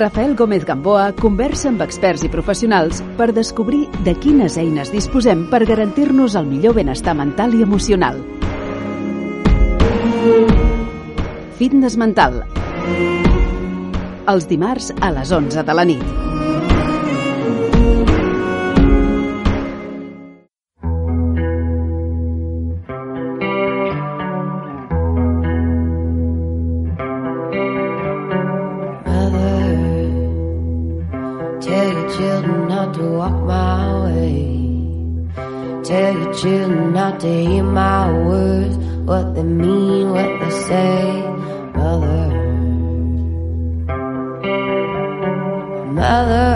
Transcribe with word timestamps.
Rafael 0.00 0.34
Gómez 0.34 0.64
Gamboa 0.64 1.10
conversa 1.12 1.68
amb 1.68 1.82
experts 1.84 2.22
i 2.24 2.30
professionals 2.32 3.02
per 3.18 3.34
descobrir 3.36 3.82
de 4.06 4.14
quines 4.16 4.56
eines 4.56 4.88
disposem 4.94 5.42
per 5.52 5.60
garantir-nos 5.68 6.38
el 6.40 6.48
millor 6.48 6.78
benestar 6.78 7.12
mental 7.18 7.52
i 7.58 7.60
emocional. 7.66 8.16
Fitness 11.60 12.00
mental. 12.00 12.40
Els 14.24 14.48
dimarts 14.48 14.88
a 15.04 15.12
les 15.20 15.36
11 15.36 15.68
de 15.68 15.76
la 15.76 15.84
nit. 15.92 16.29
Tell 35.90 36.12
your 36.18 36.32
children 36.34 36.92
not 36.92 37.18
to 37.20 37.26
hear 37.26 37.64
my 37.64 38.12
words, 38.12 38.76
what 39.08 39.34
they 39.34 39.42
mean, 39.42 40.10
what 40.10 40.30
they 40.40 40.50
say, 40.68 41.22
mother. 41.74 42.26
Mother, 45.98 46.52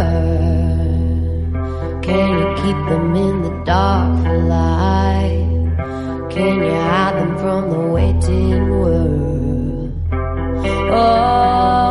can 2.02 2.28
you 2.38 2.48
keep 2.62 2.78
them 2.90 3.14
in 3.16 3.42
the 3.42 3.54
dark 3.64 4.10
for 4.22 4.38
life? 4.38 6.30
Can 6.30 6.54
you 6.62 6.74
hide 6.88 7.16
them 7.16 7.32
from 7.38 7.70
the 7.70 7.80
waiting 7.96 8.70
world? 8.70 9.92
Oh, 10.92 11.83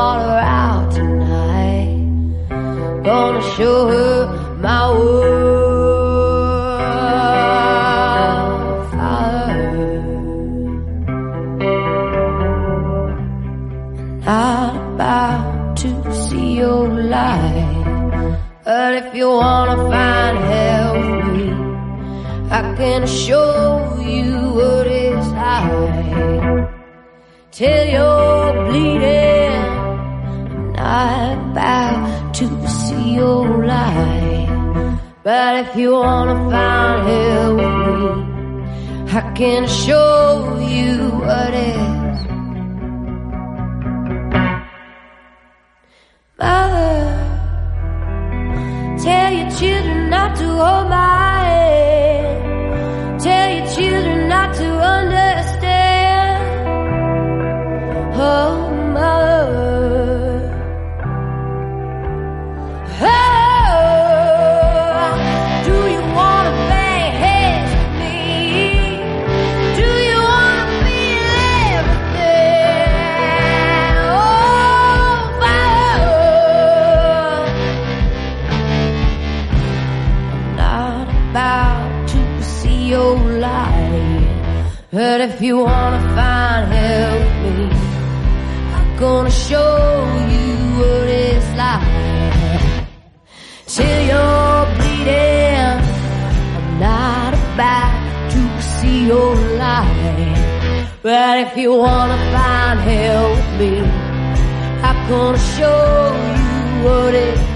your 0.00 0.08
daughter 0.08 0.40
out 0.62 0.92
tonight. 0.92 1.98
Gonna 3.04 3.42
show 3.56 3.88
her 3.88 4.16
my 4.66 4.90
world. 4.90 5.50
Not 14.24 14.74
about 14.94 15.76
to 15.82 15.90
see 16.24 16.48
your 16.62 16.88
light, 16.88 18.38
but 18.64 18.90
if 19.00 19.14
you 19.14 19.28
wanna 19.28 19.76
find 19.90 20.36
help, 20.54 20.96
I 22.58 22.60
can 22.78 23.06
show 23.06 23.69
But 35.30 35.64
if 35.64 35.76
you 35.76 35.92
wanna 35.92 36.34
find 36.50 37.06
hell 37.08 37.54
with 37.54 37.84
me, 37.86 39.12
I 39.16 39.32
can 39.36 39.68
show 39.68 40.58
you 40.58 41.08
what 41.20 41.54
it's. 41.54 41.99
You 85.50 85.58
wanna 85.58 86.00
find 86.16 86.70
with 86.70 87.56
me, 87.58 87.66
I'm 88.76 88.88
gonna 89.04 89.32
show 89.48 89.74
you 90.34 90.48
what 90.78 91.08
it's 91.26 91.50
like. 91.62 92.86
Till 93.74 94.00
you're 94.10 94.64
bleeding, 94.76 95.78
I'm 96.56 96.68
not 96.88 97.32
about 97.34 98.30
to 98.34 98.42
see 98.74 98.98
your 99.12 99.34
light. 99.62 100.38
But 101.02 101.34
if 101.44 101.56
you 101.56 101.70
wanna 101.84 102.20
find 102.34 102.78
with 102.88 103.48
me, 103.58 103.72
I'm 104.88 104.98
gonna 105.12 105.46
show 105.56 105.82
you 106.38 106.54
what 106.84 107.12
it's 107.26 107.49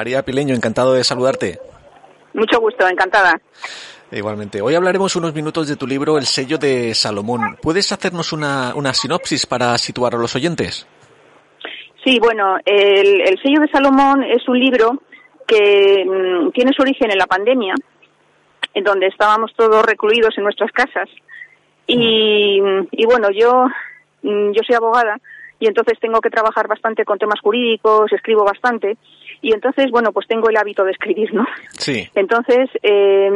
María 0.00 0.22
Pileño, 0.22 0.54
encantado 0.54 0.94
de 0.94 1.04
saludarte. 1.04 1.58
Mucho 2.32 2.58
gusto, 2.58 2.88
encantada. 2.88 3.38
Igualmente. 4.10 4.62
Hoy 4.62 4.74
hablaremos 4.74 5.14
unos 5.14 5.34
minutos 5.34 5.68
de 5.68 5.76
tu 5.76 5.86
libro 5.86 6.16
El 6.16 6.24
sello 6.24 6.56
de 6.56 6.94
Salomón. 6.94 7.58
¿Puedes 7.60 7.92
hacernos 7.92 8.32
una, 8.32 8.72
una 8.74 8.94
sinopsis 8.94 9.44
para 9.44 9.76
situar 9.76 10.14
a 10.14 10.16
los 10.16 10.34
oyentes? 10.34 10.88
Sí, 12.02 12.18
bueno, 12.18 12.56
el, 12.64 13.20
el 13.20 13.38
sello 13.42 13.60
de 13.60 13.68
Salomón 13.70 14.24
es 14.24 14.48
un 14.48 14.58
libro 14.58 15.02
que 15.46 16.02
mm, 16.06 16.52
tiene 16.52 16.72
su 16.74 16.80
origen 16.80 17.10
en 17.10 17.18
la 17.18 17.26
pandemia, 17.26 17.74
en 18.72 18.82
donde 18.82 19.06
estábamos 19.06 19.52
todos 19.54 19.84
recluidos 19.84 20.32
en 20.38 20.44
nuestras 20.44 20.72
casas. 20.72 21.10
Y, 21.86 22.58
y 22.92 23.04
bueno, 23.04 23.28
yo, 23.38 23.66
mm, 24.22 24.52
yo 24.52 24.62
soy 24.66 24.76
abogada 24.76 25.18
y 25.58 25.66
entonces 25.66 26.00
tengo 26.00 26.22
que 26.22 26.30
trabajar 26.30 26.68
bastante 26.68 27.04
con 27.04 27.18
temas 27.18 27.38
jurídicos, 27.42 28.10
escribo 28.14 28.44
bastante 28.46 28.96
y 29.42 29.52
entonces, 29.52 29.90
bueno, 29.90 30.12
pues 30.12 30.26
tengo 30.26 30.48
el 30.50 30.56
hábito 30.56 30.84
de 30.84 30.92
escribir, 30.92 31.32
¿no? 31.32 31.46
Sí. 31.78 32.08
Entonces, 32.14 32.68
eh, 32.82 33.30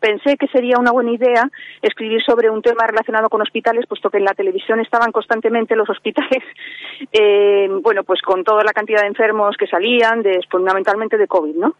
pensé 0.00 0.36
que 0.36 0.46
sería 0.48 0.78
una 0.78 0.92
buena 0.92 1.12
idea 1.12 1.50
escribir 1.82 2.22
sobre 2.22 2.50
un 2.50 2.62
tema 2.62 2.86
relacionado 2.86 3.28
con 3.28 3.42
hospitales, 3.42 3.86
puesto 3.86 4.10
que 4.10 4.18
en 4.18 4.24
la 4.24 4.34
televisión 4.34 4.80
estaban 4.80 5.12
constantemente 5.12 5.74
los 5.74 5.90
hospitales, 5.90 6.42
eh, 7.12 7.68
bueno, 7.82 8.04
pues 8.04 8.22
con 8.22 8.44
toda 8.44 8.62
la 8.64 8.72
cantidad 8.72 9.00
de 9.00 9.08
enfermos 9.08 9.56
que 9.56 9.66
salían, 9.66 10.22
de, 10.22 10.40
fundamentalmente 10.48 11.16
de 11.16 11.26
COVID, 11.26 11.56
¿no? 11.56 11.74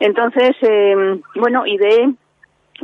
Entonces, 0.00 0.54
eh, 0.60 1.20
bueno, 1.36 1.66
ideé 1.66 2.12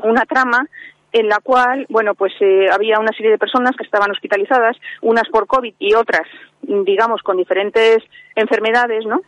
una 0.03 0.25
trama 0.25 0.67
en 1.13 1.29
la 1.29 1.39
cual, 1.43 1.87
bueno, 1.89 2.15
pues 2.15 2.33
eh, 2.41 2.67
había 2.71 2.99
una 2.99 3.13
serie 3.13 3.31
de 3.31 3.39
personas 3.39 3.75
que 3.77 3.85
estaban 3.85 4.11
hospitalizadas, 4.11 4.77
unas 5.03 5.29
por 5.29 5.47
COVID 5.47 5.75
y 5.79 5.95
otras, 5.95 6.27
digamos, 6.63 7.23
con 7.23 7.37
diferentes 7.37 7.99
enfermedades, 8.35 9.07
¿no? 9.07 9.23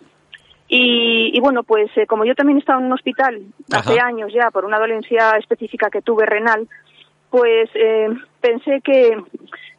Y, 0.72 1.32
y 1.34 1.40
bueno, 1.40 1.64
pues 1.64 1.90
eh, 1.96 2.06
como 2.06 2.24
yo 2.24 2.36
también 2.36 2.58
estaba 2.58 2.78
en 2.78 2.86
un 2.86 2.92
hospital 2.92 3.42
hace 3.72 3.98
años 3.98 4.32
ya 4.32 4.52
por 4.52 4.64
una 4.64 4.78
dolencia 4.78 5.32
específica 5.32 5.90
que 5.90 6.00
tuve 6.00 6.26
renal, 6.26 6.68
pues 7.28 7.68
eh, 7.74 8.08
pensé 8.40 8.80
que 8.80 9.16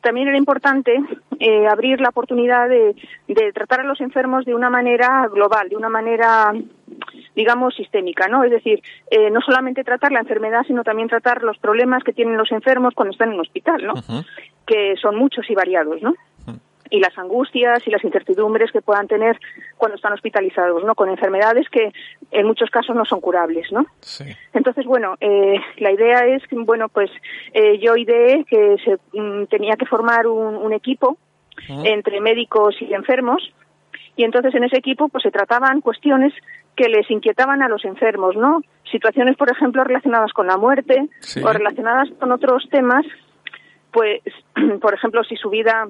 también 0.01 0.27
era 0.27 0.37
importante 0.37 0.99
eh, 1.39 1.67
abrir 1.67 2.01
la 2.01 2.09
oportunidad 2.09 2.67
de, 2.67 2.93
de 3.27 3.53
tratar 3.53 3.81
a 3.81 3.83
los 3.83 4.01
enfermos 4.01 4.45
de 4.45 4.53
una 4.53 4.69
manera 4.69 5.27
global, 5.31 5.69
de 5.69 5.77
una 5.77 5.89
manera, 5.89 6.53
digamos, 7.35 7.73
sistémica, 7.75 8.27
¿no? 8.27 8.43
Es 8.43 8.51
decir, 8.51 8.81
eh, 9.09 9.29
no 9.31 9.39
solamente 9.41 9.85
tratar 9.85 10.11
la 10.11 10.19
enfermedad, 10.19 10.63
sino 10.67 10.83
también 10.83 11.07
tratar 11.07 11.41
los 11.41 11.57
problemas 11.57 12.03
que 12.03 12.13
tienen 12.13 12.37
los 12.37 12.51
enfermos 12.51 12.93
cuando 12.95 13.13
están 13.13 13.29
en 13.29 13.35
el 13.35 13.41
hospital, 13.41 13.85
¿no? 13.85 13.93
Que 14.65 14.95
son 15.01 15.15
muchos 15.15 15.49
y 15.49 15.55
variados, 15.55 16.01
¿no? 16.01 16.15
Y 16.91 16.99
las 16.99 17.17
angustias 17.17 17.81
y 17.87 17.89
las 17.89 18.03
incertidumbres 18.03 18.71
que 18.71 18.81
puedan 18.81 19.07
tener 19.07 19.39
cuando 19.77 19.95
están 19.95 20.13
hospitalizados, 20.13 20.83
¿no? 20.83 20.93
Con 20.93 21.09
enfermedades 21.09 21.67
que 21.69 21.91
en 22.31 22.45
muchos 22.45 22.69
casos 22.69 22.95
no 22.95 23.05
son 23.05 23.21
curables, 23.21 23.71
¿no? 23.71 23.85
Sí. 24.01 24.25
Entonces, 24.53 24.85
bueno, 24.85 25.15
eh, 25.21 25.55
la 25.77 25.91
idea 25.91 26.27
es 26.27 26.43
bueno, 26.51 26.89
pues 26.89 27.09
eh, 27.53 27.79
yo 27.79 27.95
ideé 27.95 28.43
que 28.43 28.75
se 28.83 28.97
mm, 29.17 29.45
tenía 29.45 29.75
que 29.77 29.85
formar 29.85 30.27
un, 30.27 30.55
un 30.57 30.73
equipo 30.73 31.17
entre 31.67 32.19
médicos 32.21 32.75
y 32.81 32.93
enfermos 32.93 33.53
y 34.15 34.23
entonces 34.23 34.53
en 34.55 34.63
ese 34.63 34.77
equipo 34.77 35.09
pues 35.09 35.21
se 35.23 35.31
trataban 35.31 35.79
cuestiones 35.81 36.33
que 36.75 36.89
les 36.89 37.09
inquietaban 37.09 37.61
a 37.61 37.67
los 37.67 37.85
enfermos, 37.85 38.35
¿no? 38.35 38.61
Situaciones, 38.91 39.37
por 39.37 39.51
ejemplo, 39.51 39.83
relacionadas 39.83 40.33
con 40.33 40.47
la 40.47 40.57
muerte 40.57 41.07
Sí. 41.19 41.41
o 41.43 41.51
relacionadas 41.53 42.09
con 42.19 42.31
otros 42.31 42.67
temas, 42.69 43.05
pues, 43.91 44.21
por 44.81 44.93
ejemplo, 44.93 45.23
si 45.23 45.35
su 45.35 45.49
vida 45.49 45.87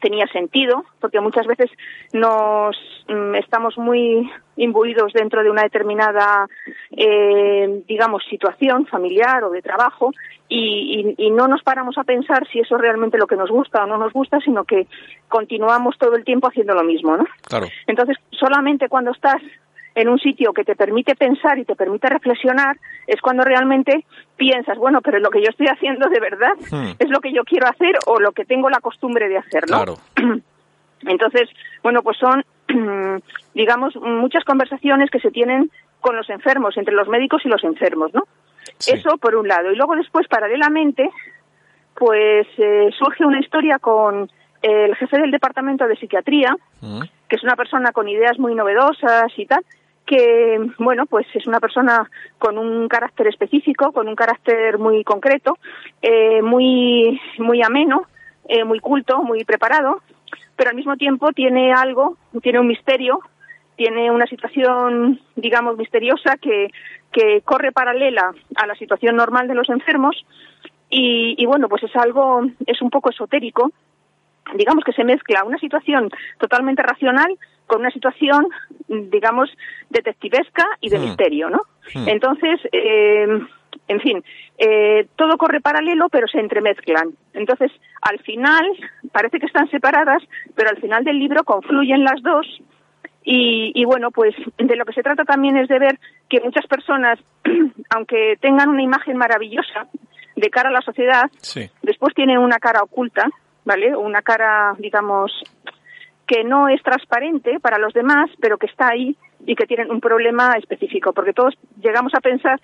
tenía 0.00 0.26
sentido, 0.28 0.84
porque 1.00 1.20
muchas 1.20 1.46
veces 1.46 1.70
nos 2.12 2.76
mm, 3.08 3.34
estamos 3.36 3.76
muy 3.78 4.30
imbuidos 4.56 5.12
dentro 5.12 5.42
de 5.42 5.50
una 5.50 5.62
determinada, 5.62 6.46
eh, 6.90 7.82
digamos, 7.86 8.24
situación 8.28 8.86
familiar 8.86 9.44
o 9.44 9.50
de 9.50 9.62
trabajo 9.62 10.12
y, 10.48 11.14
y- 11.18 11.26
y 11.26 11.30
no 11.30 11.46
nos 11.48 11.62
paramos 11.62 11.96
a 11.98 12.04
pensar 12.04 12.46
si 12.48 12.60
eso 12.60 12.76
es 12.76 12.80
realmente 12.82 13.18
lo 13.18 13.26
que 13.26 13.36
nos 13.36 13.50
gusta 13.50 13.84
o 13.84 13.86
no 13.86 13.98
nos 13.98 14.12
gusta, 14.12 14.40
sino 14.40 14.64
que 14.64 14.86
continuamos 15.28 15.96
todo 15.98 16.14
el 16.16 16.24
tiempo 16.24 16.48
haciendo 16.48 16.74
lo 16.74 16.82
mismo, 16.84 17.16
¿no? 17.16 17.24
Claro. 17.42 17.66
Entonces, 17.86 18.16
solamente 18.30 18.88
cuando 18.88 19.10
estás 19.12 19.40
en 20.00 20.08
un 20.08 20.18
sitio 20.18 20.52
que 20.52 20.64
te 20.64 20.76
permite 20.76 21.14
pensar 21.16 21.58
y 21.58 21.64
te 21.64 21.74
permite 21.74 22.08
reflexionar, 22.08 22.76
es 23.06 23.20
cuando 23.20 23.42
realmente 23.42 24.04
piensas, 24.36 24.78
bueno, 24.78 25.00
pero 25.02 25.18
lo 25.18 25.30
que 25.30 25.40
yo 25.42 25.48
estoy 25.50 25.66
haciendo 25.66 26.08
de 26.08 26.20
verdad 26.20 26.52
Hmm. 26.70 26.92
es 26.98 27.08
lo 27.10 27.20
que 27.20 27.32
yo 27.32 27.42
quiero 27.44 27.66
hacer 27.66 27.96
o 28.06 28.20
lo 28.20 28.32
que 28.32 28.44
tengo 28.44 28.70
la 28.70 28.80
costumbre 28.80 29.28
de 29.28 29.38
hacer, 29.38 29.64
¿no? 29.68 29.76
Claro. 29.78 29.94
Entonces, 31.02 31.48
bueno, 31.82 32.02
pues 32.02 32.16
son, 32.18 32.44
digamos, 33.54 33.96
muchas 33.96 34.44
conversaciones 34.44 35.10
que 35.10 35.20
se 35.20 35.30
tienen 35.30 35.70
con 36.00 36.16
los 36.16 36.28
enfermos, 36.30 36.76
entre 36.76 36.94
los 36.94 37.08
médicos 37.08 37.42
y 37.44 37.48
los 37.48 37.62
enfermos, 37.64 38.12
¿no? 38.14 38.22
Sí. 38.78 38.92
Eso 38.94 39.16
por 39.18 39.34
un 39.34 39.48
lado. 39.48 39.72
Y 39.72 39.76
luego 39.76 39.96
después, 39.96 40.28
paralelamente, 40.28 41.10
pues 41.94 42.46
eh, 42.58 42.90
surge 42.96 43.24
una 43.24 43.40
historia 43.40 43.78
con 43.78 44.30
el 44.62 44.94
jefe 44.96 45.18
del 45.18 45.30
departamento 45.30 45.86
de 45.86 45.96
psiquiatría, 45.96 46.54
Mm. 46.80 47.02
que 47.28 47.36
es 47.36 47.42
una 47.42 47.56
persona 47.56 47.90
con 47.92 48.08
ideas 48.08 48.38
muy 48.38 48.54
novedosas 48.54 49.32
y 49.36 49.46
tal, 49.46 49.64
que, 50.08 50.58
bueno, 50.78 51.04
pues 51.04 51.26
es 51.34 51.46
una 51.46 51.60
persona 51.60 52.08
con 52.38 52.56
un 52.56 52.88
carácter 52.88 53.26
específico, 53.26 53.92
con 53.92 54.08
un 54.08 54.16
carácter 54.16 54.78
muy 54.78 55.04
concreto, 55.04 55.58
eh, 56.00 56.40
muy, 56.40 57.20
muy 57.38 57.62
ameno, 57.62 58.06
eh, 58.48 58.64
muy 58.64 58.80
culto, 58.80 59.22
muy 59.22 59.44
preparado, 59.44 60.00
pero 60.56 60.70
al 60.70 60.76
mismo 60.76 60.96
tiempo 60.96 61.32
tiene 61.32 61.74
algo, 61.74 62.16
tiene 62.42 62.58
un 62.58 62.68
misterio, 62.68 63.20
tiene 63.76 64.10
una 64.10 64.26
situación, 64.26 65.20
digamos, 65.36 65.76
misteriosa 65.76 66.38
que, 66.40 66.70
que 67.12 67.42
corre 67.44 67.70
paralela 67.70 68.32
a 68.56 68.66
la 68.66 68.74
situación 68.76 69.14
normal 69.14 69.46
de 69.46 69.54
los 69.54 69.68
enfermos 69.68 70.24
y, 70.88 71.34
y 71.36 71.44
bueno, 71.44 71.68
pues 71.68 71.82
es 71.82 71.94
algo, 71.96 72.46
es 72.66 72.80
un 72.80 72.88
poco 72.88 73.10
esotérico, 73.10 73.70
digamos 74.54 74.84
que 74.84 74.94
se 74.94 75.04
mezcla 75.04 75.44
una 75.44 75.58
situación 75.58 76.08
totalmente 76.38 76.82
racional 76.82 77.36
con 77.68 77.80
una 77.82 77.90
situación, 77.92 78.48
digamos, 78.88 79.48
detectivesca 79.90 80.64
y 80.80 80.88
de 80.88 80.98
Hmm. 80.98 81.02
misterio, 81.02 81.50
¿no? 81.50 81.62
Hmm. 81.94 82.08
Entonces, 82.08 82.58
eh, 82.72 83.26
en 83.86 84.00
fin, 84.00 84.24
eh, 84.58 85.06
todo 85.14 85.36
corre 85.38 85.60
paralelo, 85.60 86.08
pero 86.08 86.26
se 86.26 86.40
entremezclan. 86.40 87.10
Entonces, 87.34 87.70
al 88.02 88.18
final, 88.20 88.64
parece 89.12 89.38
que 89.38 89.46
están 89.46 89.70
separadas, 89.70 90.22
pero 90.56 90.70
al 90.70 90.78
final 90.78 91.04
del 91.04 91.18
libro 91.18 91.44
confluyen 91.44 92.02
las 92.02 92.20
dos. 92.22 92.46
Y, 93.24 93.72
y 93.74 93.84
bueno, 93.84 94.10
pues 94.10 94.34
de 94.56 94.76
lo 94.76 94.84
que 94.86 94.94
se 94.94 95.02
trata 95.02 95.24
también 95.24 95.56
es 95.58 95.68
de 95.68 95.78
ver 95.78 95.98
que 96.30 96.40
muchas 96.40 96.66
personas, 96.66 97.18
aunque 97.94 98.36
tengan 98.40 98.70
una 98.70 98.82
imagen 98.82 99.16
maravillosa 99.18 99.86
de 100.34 100.50
cara 100.50 100.70
a 100.70 100.72
la 100.72 100.80
sociedad, 100.82 101.24
Sí. 101.38 101.68
después 101.82 102.14
tienen 102.14 102.38
una 102.38 102.58
cara 102.58 102.82
oculta, 102.82 103.28
¿vale? 103.64 103.94
Una 103.96 104.22
cara, 104.22 104.74
digamos, 104.78 105.30
que 106.28 106.44
no 106.44 106.68
es 106.68 106.80
transparente 106.82 107.58
para 107.58 107.78
los 107.78 107.94
demás, 107.94 108.30
pero 108.38 108.58
que 108.58 108.66
está 108.66 108.88
ahí 108.88 109.16
y 109.46 109.56
que 109.56 109.66
tienen 109.66 109.90
un 109.90 110.00
problema 110.00 110.52
específico, 110.58 111.12
porque 111.14 111.32
todos 111.32 111.54
llegamos 111.80 112.14
a 112.14 112.20
pensar 112.20 112.60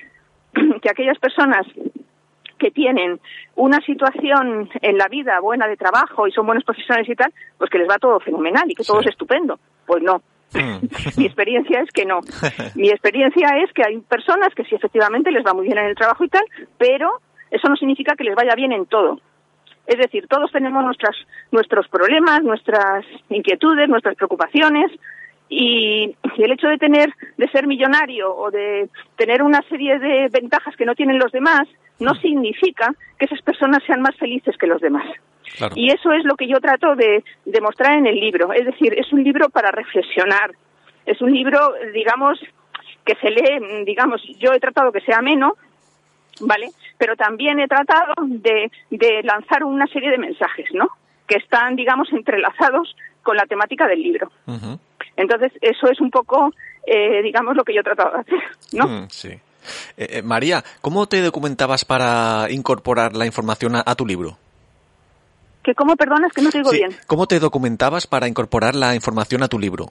que 0.83 0.90
aquellas 0.90 1.18
personas 1.18 1.66
que 2.59 2.71
tienen 2.71 3.18
una 3.56 3.80
situación 3.80 4.68
en 4.80 4.99
la 4.99 5.09
vida 5.09 5.40
buena 5.40 5.66
de 5.66 5.76
trabajo 5.76 6.28
y 6.28 6.33
son 6.33 6.47
buenos 6.47 6.62
profesionales 6.62 7.09
y 7.09 7.14
tal, 7.16 7.33
pues 7.59 7.71
que 7.71 7.78
les 7.78 7.88
va 7.88 7.99
todo 7.99 8.21
fenomenal 8.21 8.71
y 8.71 8.75
que 8.75 8.85
todo 8.85 9.00
es 9.00 9.09
estupendo. 9.09 9.59
Pues 9.87 10.02
no. 10.02 10.23
Mm. 10.52 10.87
Mi 11.16 11.25
experiencia 11.25 11.80
es 11.80 11.90
que 11.90 12.04
no. 12.04 12.21
Mi 12.75 12.90
experiencia 12.90 13.49
es 13.64 13.73
que 13.73 13.83
hay 13.83 13.99
personas 14.00 14.54
que 14.54 14.64
sí 14.64 14.75
efectivamente 14.75 15.33
les 15.33 15.44
va 15.44 15.54
muy 15.54 15.64
bien 15.64 15.78
en 15.78 15.87
el 15.87 15.97
trabajo 15.97 16.23
y 16.23 16.28
tal, 16.28 16.44
pero 16.76 17.21
eso 17.50 17.68
no 17.68 17.76
significa 17.76 18.14
que 18.14 18.25
les 18.25 18.35
vaya 18.35 18.54
bien 18.54 18.73
en 18.73 18.85
todo. 18.87 19.21
Es 19.87 19.99
decir, 19.99 20.26
todos 20.29 20.50
tenemos 20.50 20.83
nuestras, 20.85 21.17
nuestros 21.53 21.88
problemas, 21.88 22.43
nuestras 22.43 23.05
inquietudes, 23.29 23.88
nuestras 23.88 24.17
preocupaciones 24.17 24.91
y, 25.49 26.17
y 26.37 26.43
el 26.43 26.53
hecho 26.53 26.69
de 26.69 26.79
tener, 26.79 27.12
de 27.37 27.49
ser 27.49 27.67
millonario 27.67 28.35
o 28.35 28.50
de 28.50 28.88
tener 29.17 29.43
una 29.43 29.61
serie 29.69 29.99
de 29.99 30.29
ventajas 30.33 30.75
que 30.76 30.87
no 30.87 30.95
tienen 30.95 31.19
los 31.19 31.33
demás 31.33 31.69
no 32.00 32.14
significa 32.14 32.95
que 33.19 33.26
esas 33.26 33.43
personas 33.43 33.83
sean 33.87 34.00
más 34.00 34.17
felices 34.17 34.57
que 34.59 34.67
los 34.67 34.81
demás. 34.81 35.07
Claro. 35.57 35.75
Y 35.76 35.91
eso 35.91 36.12
es 36.12 36.25
lo 36.25 36.35
que 36.37 36.49
yo 36.49 36.59
trato 36.61 36.97
de 36.97 37.23
demostrar 37.45 37.99
en 37.99 38.07
el 38.07 38.19
libro. 38.19 38.53
Es 38.53 38.64
decir, 38.64 38.95
es 38.97 39.12
un 39.12 39.23
libro 39.23 39.49
para 39.50 39.71
reflexionar. 39.71 40.53
Es 41.07 41.21
un 41.21 41.33
libro, 41.33 41.75
digamos, 41.93 42.41
que 43.05 43.14
se 43.17 43.31
lee, 43.31 43.61
mm, 43.61 43.85
digamos, 43.85 44.23
yo 44.38 44.53
he 44.53 44.61
tratado 44.61 44.91
que 44.91 45.03
sea 45.03 45.19
ameno, 45.19 45.57
¿vale? 46.41 46.71
Pero 46.99 47.17
también 47.17 47.61
he 47.61 47.69
tratado 47.69 48.14
de, 48.26 48.71
de 48.91 49.23
lanzar 49.23 49.64
una 49.64 49.87
serie 49.87 50.11
de 50.11 50.19
mensajes, 50.19 50.67
¿no? 50.73 50.88
Que 51.26 51.37
están, 51.37 51.76
digamos, 51.76 52.12
entrelazados 52.12 52.95
con 53.23 53.37
la 53.37 53.47
temática 53.47 53.87
del 53.87 54.03
libro. 54.03 54.31
Ujú. 54.47 54.79
Entonces, 55.17 55.53
eso 55.61 55.88
es 55.91 56.00
un 56.00 56.11
poco, 56.11 56.53
eh, 56.87 57.23
digamos, 57.23 57.57
lo 57.57 57.64
que 57.64 57.75
yo 57.75 57.81
he 57.81 57.85
tratado 57.85 58.12
de 58.12 58.21
hacer, 58.21 58.43
¿no? 58.73 58.87
Mm, 58.87 59.09
sí. 59.09 59.29
Eh, 59.97 60.19
eh, 60.19 60.23
María, 60.23 60.62
¿cómo 60.81 61.07
te 61.07 61.23
documentabas 61.23 61.85
para 61.85 62.47
incorporar 62.50 63.17
la 63.17 63.26
información 63.26 63.76
a, 63.76 63.83
a 63.87 63.95
tu 63.95 64.07
libro? 64.07 64.37
Que 65.62 65.75
cómo, 65.75 65.97
perdonas, 65.97 66.33
que 66.33 66.43
no 66.43 66.50
te 66.50 66.59
digo 66.59 66.71
Sí, 66.71 66.79
bien. 66.79 66.91
¿Cómo 67.07 67.26
te 67.26 67.41
documentabas 67.41 68.07
para 68.07 68.29
incorporar 68.29 68.75
la 68.75 68.95
información 68.95 69.43
a 69.43 69.49
tu 69.49 69.59
libro? 69.59 69.87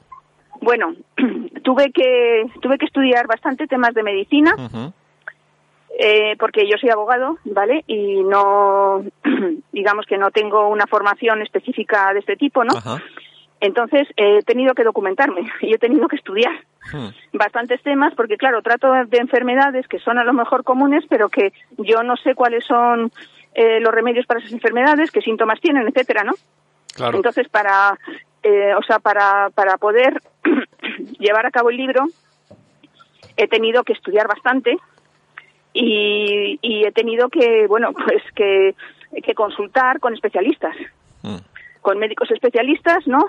Bueno, 0.62 0.94
tuve 1.64 1.92
que 1.92 2.44
tuve 2.62 2.78
que 2.78 2.86
estudiar 2.86 3.26
bastante 3.28 3.66
temas 3.66 3.94
de 3.96 4.04
medicina. 4.04 4.54
Eh, 6.00 6.36
porque 6.40 6.68
yo 6.68 6.78
soy 6.78 6.90
abogado, 6.90 7.38
¿vale? 7.46 7.84
Y 7.88 8.24
no, 8.24 9.04
digamos 9.72 10.06
que 10.06 10.18
no 10.18 10.32
tengo 10.32 10.68
una 10.70 10.88
formación 10.88 11.42
específica 11.42 12.14
de 12.14 12.20
este 12.20 12.36
tipo, 12.36 12.64
¿no? 12.64 12.76
Ajá. 12.76 13.02
Entonces 13.60 14.08
he 14.18 14.42
tenido 14.44 14.74
que 14.74 14.84
documentarme 14.84 15.42
y 15.62 15.74
he 15.74 15.78
tenido 15.78 16.08
que 16.08 16.16
estudiar 16.18 16.54
Hmm. 16.92 17.08
bastantes 17.32 17.82
temas 17.82 18.14
porque 18.14 18.36
claro 18.36 18.62
trato 18.62 18.92
de 18.92 19.18
enfermedades 19.18 19.88
que 19.88 20.00
son 20.00 20.18
a 20.18 20.26
lo 20.26 20.34
mejor 20.34 20.66
comunes 20.66 21.06
pero 21.08 21.30
que 21.30 21.54
yo 21.78 22.04
no 22.04 22.18
sé 22.18 22.36
cuáles 22.36 22.66
son 22.66 23.10
eh, 23.54 23.80
los 23.80 23.94
remedios 23.94 24.26
para 24.26 24.42
esas 24.42 24.52
enfermedades 24.52 25.10
qué 25.10 25.22
síntomas 25.22 25.62
tienen 25.62 25.88
etcétera 25.88 26.26
no 26.26 26.34
Claro. 26.94 27.16
entonces 27.16 27.48
para 27.48 27.98
eh, 28.44 28.74
o 28.78 28.84
sea 28.84 29.00
para 29.00 29.50
para 29.52 29.78
poder 29.78 30.22
llevar 31.20 31.46
a 31.46 31.52
cabo 31.52 31.70
el 31.70 31.78
libro 31.78 32.04
he 33.38 33.48
tenido 33.48 33.84
que 33.86 33.94
estudiar 33.94 34.28
bastante 34.28 34.78
y, 35.74 36.60
y 36.62 36.86
he 36.86 36.92
tenido 36.92 37.30
que 37.30 37.68
bueno 37.68 37.92
pues 38.06 38.22
que 38.36 38.76
que 39.24 39.34
consultar 39.34 40.00
con 40.00 40.14
especialistas 40.14 40.76
Hmm. 41.22 41.38
con 41.82 42.00
médicos 42.00 42.30
especialistas, 42.32 43.08
¿no? 43.08 43.26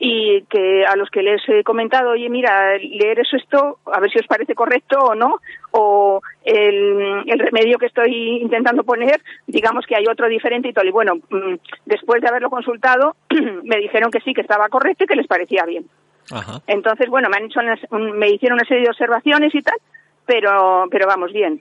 Y 0.00 0.42
que 0.50 0.84
a 0.86 0.96
los 0.96 1.10
que 1.10 1.22
les 1.22 1.40
he 1.48 1.62
comentado, 1.62 2.10
oye, 2.10 2.28
mira, 2.30 2.76
leer 2.78 3.20
eso 3.20 3.36
esto, 3.36 3.78
a 3.84 4.00
ver 4.00 4.10
si 4.10 4.18
os 4.18 4.26
parece 4.26 4.54
correcto 4.54 4.98
o 4.98 5.14
no, 5.14 5.36
o 5.72 6.20
el, 6.44 7.22
el 7.26 7.38
remedio 7.38 7.78
que 7.78 7.86
estoy 7.86 8.38
intentando 8.40 8.82
poner, 8.82 9.20
digamos 9.46 9.84
que 9.86 9.94
hay 9.94 10.06
otro 10.10 10.26
diferente 10.28 10.70
y 10.70 10.72
tal. 10.72 10.88
Y 10.88 10.90
bueno, 10.90 11.16
mm, 11.30 11.54
después 11.84 12.20
de 12.22 12.28
haberlo 12.28 12.48
consultado, 12.50 13.14
me 13.62 13.76
dijeron 13.76 14.10
que 14.10 14.20
sí, 14.20 14.32
que 14.34 14.40
estaba 14.40 14.68
correcto 14.70 15.04
y 15.04 15.06
que 15.06 15.16
les 15.16 15.26
parecía 15.28 15.64
bien. 15.66 15.84
Ajá. 16.32 16.62
Entonces, 16.66 17.08
bueno, 17.10 17.28
me 17.28 17.36
han 17.36 17.44
hecho 17.44 17.60
unas- 17.60 17.86
un- 17.90 18.18
me 18.18 18.30
hicieron 18.30 18.58
una 18.58 18.66
serie 18.66 18.84
de 18.84 18.90
observaciones 18.90 19.54
y 19.54 19.60
tal, 19.62 19.76
pero, 20.30 20.86
pero 20.92 21.08
vamos 21.08 21.32
bien. 21.32 21.60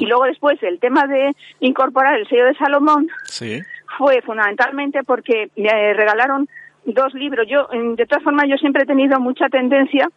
Y 0.00 0.06
luego 0.06 0.24
después 0.24 0.62
el 0.62 0.78
tema 0.80 1.06
de 1.06 1.32
incorporar 1.60 2.18
el 2.18 2.26
sello 2.28 2.46
de 2.46 2.54
Salomón, 2.54 3.08
Sí. 3.24 3.60
fue 3.98 4.22
fundamentalmente 4.22 5.02
porque 5.04 5.50
me 5.56 5.92
regalaron 5.92 6.48
dos 6.86 7.12
libros. 7.12 7.46
Yo, 7.46 7.68
de 7.70 8.06
todas 8.06 8.24
formas, 8.24 8.46
yo 8.48 8.56
siempre 8.56 8.84
he 8.84 8.86
tenido 8.86 9.20
mucha 9.20 9.48
tendencia 9.50 10.08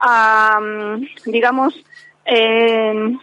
a, 0.00 0.58
mm, 0.60 1.30
digamos, 1.30 1.72
eh, 2.26 3.16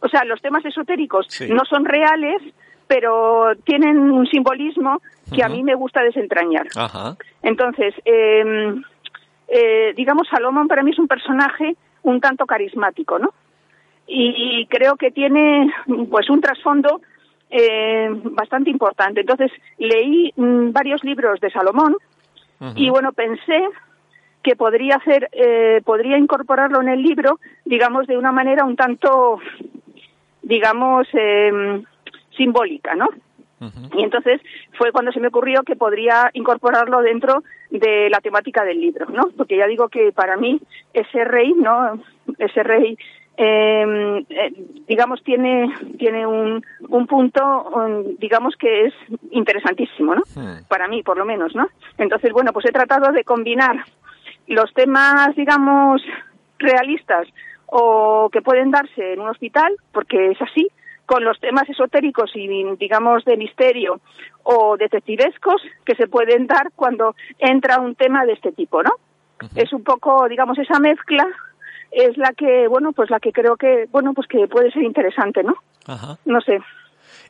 o 0.00 0.08
sea, 0.08 0.24
los 0.24 0.40
temas 0.42 0.64
esotéricos 0.64 1.26
Sí. 1.28 1.46
no 1.50 1.64
son 1.68 1.84
reales, 1.84 2.42
pero 2.88 3.52
tienen 3.64 3.98
un 4.10 4.26
simbolismo 4.26 5.00
que 5.32 5.44
a 5.44 5.48
mí 5.48 5.62
me 5.62 5.74
gusta 5.76 6.02
desentrañar. 6.02 6.66
Ajá. 6.74 7.16
Entonces, 7.42 7.94
eh, 8.04 8.74
eh, 9.48 9.92
digamos, 9.94 10.26
Salomón 10.28 10.66
para 10.66 10.82
mí 10.82 10.90
es 10.90 10.98
un 10.98 11.06
personaje 11.08 11.76
un 12.06 12.20
tanto 12.20 12.46
carismático, 12.46 13.18
¿no? 13.18 13.34
Y, 14.08 14.66
creo 14.66 14.94
que 14.96 15.10
tiene, 15.10 15.72
pues, 16.10 16.30
un 16.30 16.40
trasfondo 16.40 17.00
eh, 17.50 18.08
bastante 18.10 18.70
importante. 18.70 19.20
Entonces, 19.20 19.50
leí 19.78 20.32
mm, 20.36 20.70
varios 20.70 21.02
libros 21.02 21.40
de 21.40 21.50
Salomón 21.50 21.96
y, 22.76 22.88
bueno, 22.88 23.12
pensé 23.12 23.68
que 24.42 24.54
podría 24.54 24.96
hacer, 24.96 25.28
eh, 25.32 25.82
podría 25.84 26.16
incorporarlo 26.16 26.80
en 26.80 26.88
el 26.88 27.02
libro, 27.02 27.40
digamos, 27.64 28.06
de 28.06 28.16
una 28.16 28.30
manera 28.30 28.64
un 28.64 28.76
tanto, 28.76 29.40
digamos, 30.42 31.08
eh, 31.12 31.82
simbólica, 32.36 32.94
¿no? 32.94 33.08
Y 33.60 34.02
entonces 34.02 34.40
fue 34.76 34.92
cuando 34.92 35.12
se 35.12 35.20
me 35.20 35.28
ocurrió 35.28 35.62
que 35.62 35.76
podría 35.76 36.30
incorporarlo 36.34 37.00
dentro 37.00 37.42
de 37.70 38.10
la 38.10 38.20
temática 38.20 38.64
del 38.64 38.80
libro, 38.80 39.06
¿no? 39.06 39.30
Porque 39.36 39.56
ya 39.56 39.66
digo 39.66 39.88
que 39.88 40.12
para 40.12 40.36
mí 40.36 40.60
ese 40.92 41.24
rey, 41.24 41.54
¿no? 41.54 41.98
Ese 42.38 42.62
rey, 42.62 42.98
eh, 43.38 44.24
eh, 44.28 44.52
digamos, 44.86 45.22
tiene, 45.22 45.74
tiene 45.98 46.26
un, 46.26 46.62
un 46.88 47.06
punto, 47.06 47.42
um, 47.70 48.16
digamos, 48.18 48.56
que 48.56 48.86
es 48.86 48.94
interesantísimo, 49.30 50.14
¿no? 50.14 50.22
Para 50.68 50.86
mí, 50.86 51.02
por 51.02 51.16
lo 51.16 51.24
menos, 51.24 51.54
¿no? 51.54 51.68
Entonces, 51.96 52.32
bueno, 52.32 52.52
pues 52.52 52.66
he 52.66 52.72
tratado 52.72 53.10
de 53.12 53.24
combinar 53.24 53.84
los 54.48 54.72
temas, 54.74 55.34
digamos, 55.34 56.02
realistas 56.58 57.26
o 57.66 58.28
que 58.30 58.42
pueden 58.42 58.70
darse 58.70 59.14
en 59.14 59.20
un 59.20 59.28
hospital, 59.28 59.74
porque 59.92 60.30
es 60.30 60.42
así, 60.42 60.68
con 61.06 61.24
los 61.24 61.38
temas 61.40 61.68
esotéricos 61.68 62.30
y, 62.34 62.46
digamos, 62.76 63.24
de 63.24 63.36
misterio 63.36 64.00
o 64.42 64.76
detectivescos 64.76 65.62
que 65.84 65.94
se 65.94 66.08
pueden 66.08 66.46
dar 66.46 66.72
cuando 66.74 67.14
entra 67.38 67.78
un 67.80 67.94
tema 67.94 68.24
de 68.26 68.32
este 68.32 68.52
tipo, 68.52 68.82
¿no? 68.82 68.90
Es 69.54 69.72
un 69.72 69.84
poco, 69.84 70.28
digamos, 70.28 70.58
esa 70.58 70.78
mezcla 70.80 71.26
es 71.90 72.16
la 72.16 72.32
que, 72.32 72.66
bueno, 72.68 72.92
pues 72.92 73.10
la 73.10 73.20
que 73.20 73.32
creo 73.32 73.56
que, 73.56 73.86
bueno, 73.90 74.12
pues 74.14 74.26
que 74.28 74.48
puede 74.48 74.70
ser 74.72 74.82
interesante, 74.82 75.42
¿no? 75.42 75.54
Ajá. 75.86 76.18
No 76.24 76.40
sé. 76.40 76.58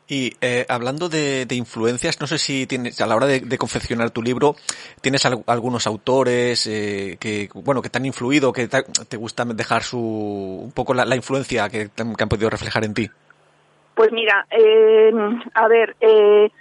Y 0.09 0.33
eh, 0.39 0.65
hablando 0.69 1.09
de, 1.09 1.45
de 1.45 1.55
influencias, 1.55 2.19
no 2.21 2.27
sé 2.27 2.37
si 2.37 2.65
tienes, 2.65 2.99
a 3.01 3.07
la 3.07 3.15
hora 3.15 3.25
de, 3.27 3.41
de 3.41 3.57
confeccionar 3.57 4.09
tu 4.11 4.23
libro, 4.23 4.55
tienes 5.01 5.25
al- 5.25 5.43
algunos 5.47 5.85
autores 5.85 6.65
eh, 6.65 7.17
que, 7.19 7.49
bueno, 7.53 7.81
que 7.81 7.89
te 7.89 7.97
han 7.97 8.05
influido, 8.05 8.53
que 8.53 8.67
te, 8.69 8.83
te 8.83 9.17
gusta 9.17 9.43
dejar 9.43 9.83
su, 9.83 9.99
un 9.99 10.71
poco 10.71 10.93
la, 10.93 11.03
la 11.03 11.17
influencia 11.17 11.67
que 11.69 11.89
han 11.97 12.29
podido 12.29 12.49
reflejar 12.49 12.85
en 12.85 12.93
ti. 12.93 13.09
Pues 13.97 14.11
mira, 14.11 14.45
eh, 14.51 15.11
a 15.55 15.67
ver, 15.67 15.95
eh, 16.01 16.51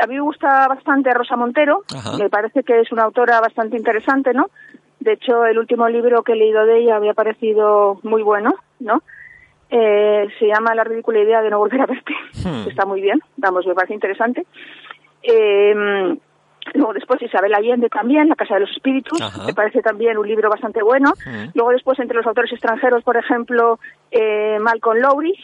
a 0.00 0.06
mí 0.08 0.14
me 0.16 0.20
gusta 0.22 0.66
bastante 0.66 1.14
Rosa 1.14 1.36
Montero, 1.36 1.84
Ajá. 1.94 2.18
me 2.18 2.28
parece 2.28 2.64
que 2.64 2.80
es 2.80 2.90
una 2.90 3.04
autora 3.04 3.40
bastante 3.40 3.76
interesante, 3.76 4.34
¿no? 4.34 4.50
De 4.98 5.12
hecho, 5.12 5.44
el 5.44 5.56
último 5.56 5.88
libro 5.88 6.24
que 6.24 6.32
he 6.32 6.36
leído 6.36 6.66
de 6.66 6.80
ella 6.80 6.96
había 6.96 7.14
parecido 7.14 8.00
muy 8.02 8.22
bueno, 8.22 8.54
¿no? 8.80 9.04
Eh, 9.70 10.26
se 10.40 10.48
llama 10.48 10.74
La 10.74 10.82
ridícula 10.82 11.20
idea 11.20 11.42
de 11.42 11.50
no 11.50 11.58
volver 11.58 11.80
a 11.80 11.86
verte. 11.86 12.12
Hmm. 12.44 12.68
Está 12.68 12.84
muy 12.86 13.00
bien, 13.00 13.20
vamos, 13.36 13.64
me 13.68 13.74
parece 13.74 13.94
interesante. 13.94 14.44
Eh, 15.22 16.16
luego 16.74 16.92
después 16.92 17.22
Isabel 17.22 17.54
Allende 17.54 17.88
también, 17.88 18.28
La 18.28 18.34
Casa 18.34 18.54
de 18.54 18.60
los 18.60 18.70
Espíritus, 18.72 19.20
Ajá. 19.22 19.44
me 19.46 19.54
parece 19.54 19.80
también 19.80 20.18
un 20.18 20.26
libro 20.26 20.50
bastante 20.50 20.82
bueno. 20.82 21.12
Hmm. 21.24 21.50
Luego 21.54 21.70
después 21.70 22.00
entre 22.00 22.16
los 22.16 22.26
autores 22.26 22.50
extranjeros, 22.50 23.04
por 23.04 23.16
ejemplo, 23.16 23.78
eh, 24.10 24.58
Malcolm 24.58 24.98
Lowry, 24.98 25.34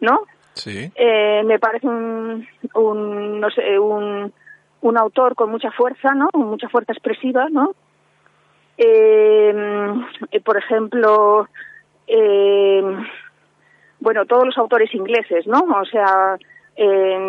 ¿no? 0.00 0.20
Sí. 0.54 0.90
Eh, 0.94 1.42
me 1.44 1.58
parece 1.58 1.86
un, 1.86 2.46
un, 2.74 3.40
no 3.40 3.50
sé, 3.50 3.78
un, 3.78 4.32
un 4.80 4.98
autor 4.98 5.34
con 5.34 5.50
mucha 5.50 5.70
fuerza, 5.70 6.14
¿no? 6.14 6.28
Con 6.30 6.46
mucha 6.46 6.68
fuerza 6.68 6.92
expresiva, 6.92 7.48
¿no? 7.50 7.74
Eh, 8.76 9.54
eh, 10.32 10.40
por 10.40 10.56
ejemplo, 10.56 11.48
eh, 12.06 12.82
bueno, 14.00 14.24
todos 14.26 14.46
los 14.46 14.58
autores 14.58 14.94
ingleses, 14.94 15.46
¿no? 15.46 15.60
O 15.60 15.84
sea, 15.84 16.38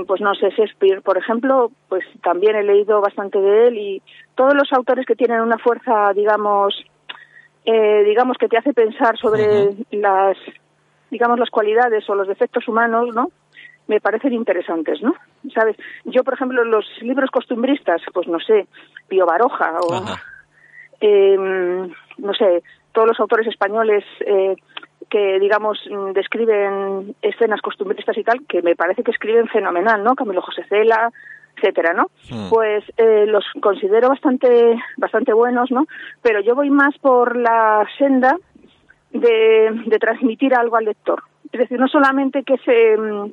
pues 0.08 0.22
no 0.22 0.34
sé, 0.36 0.50
Shakespeare, 0.52 1.02
por 1.02 1.18
ejemplo, 1.18 1.72
pues 1.90 2.06
también 2.24 2.56
he 2.56 2.64
leído 2.64 3.02
bastante 3.02 3.38
de 3.38 3.68
él 3.68 3.78
y 3.78 4.02
todos 4.36 4.54
los 4.54 4.72
autores 4.72 5.06
que 5.06 5.16
tienen 5.16 5.42
una 5.42 5.58
fuerza, 5.58 6.14
digamos, 6.14 6.74
eh, 7.66 8.04
digamos 8.06 8.38
que 8.38 8.48
te 8.48 8.58
hace 8.58 8.74
pensar 8.74 9.18
sobre 9.18 9.72
las, 9.92 10.38
digamos, 11.12 11.38
las 11.38 11.50
cualidades 11.50 12.10
o 12.10 12.16
los 12.16 12.28
defectos 12.28 12.68
humanos, 12.68 13.14
¿no? 13.14 13.30
Me 13.88 14.00
parecen 14.00 14.34
interesantes, 14.34 15.02
¿no? 15.02 15.14
¿Sabes? 15.54 15.76
Yo, 16.06 16.24
por 16.24 16.34
ejemplo, 16.34 16.64
los 16.64 16.86
libros 17.02 17.30
costumbristas, 17.30 18.02
pues 18.14 18.28
no 18.28 18.40
sé, 18.40 18.68
Pío 19.08 19.26
Baroja 19.26 19.74
o 19.82 20.06
eh, 21.02 21.38
no 21.38 22.34
sé, 22.34 22.64
todos 22.94 23.10
los 23.10 23.20
autores 23.20 23.48
españoles 23.48 24.04
eh, 24.22 24.56
que, 25.10 25.40
digamos, 25.40 25.78
describen 26.14 27.16
escenas 27.22 27.62
costumbristas 27.62 28.18
y 28.18 28.24
tal, 28.24 28.46
que 28.48 28.62
me 28.62 28.76
parece 28.76 29.04
que 29.04 29.12
escriben 29.12 29.48
fenomenal, 29.48 30.04
¿no? 30.04 30.16
Camilo 30.16 30.42
José 30.42 30.64
Cela, 30.70 31.12
etcétera, 31.58 31.94
¿no? 31.94 32.06
Mm. 32.30 32.50
Pues 32.50 32.84
eh, 32.98 33.26
los 33.28 33.44
considero 33.62 34.10
bastante, 34.10 34.76
bastante 34.98 35.34
buenos, 35.34 35.70
¿no? 35.72 35.86
Pero 36.22 36.40
yo 36.42 36.56
voy 36.56 36.70
más 36.70 36.98
por 37.00 37.36
la 37.36 37.86
senda 37.98 38.38
de, 39.14 39.84
de 39.86 40.00
transmitir 40.00 40.54
algo 40.54 40.78
al 40.78 40.86
lector. 40.86 41.24
Es 41.52 41.60
decir, 41.60 41.80
no 41.80 41.88
solamente 41.88 42.44
que 42.44 42.58
se, 42.60 42.98
mm, 42.98 43.32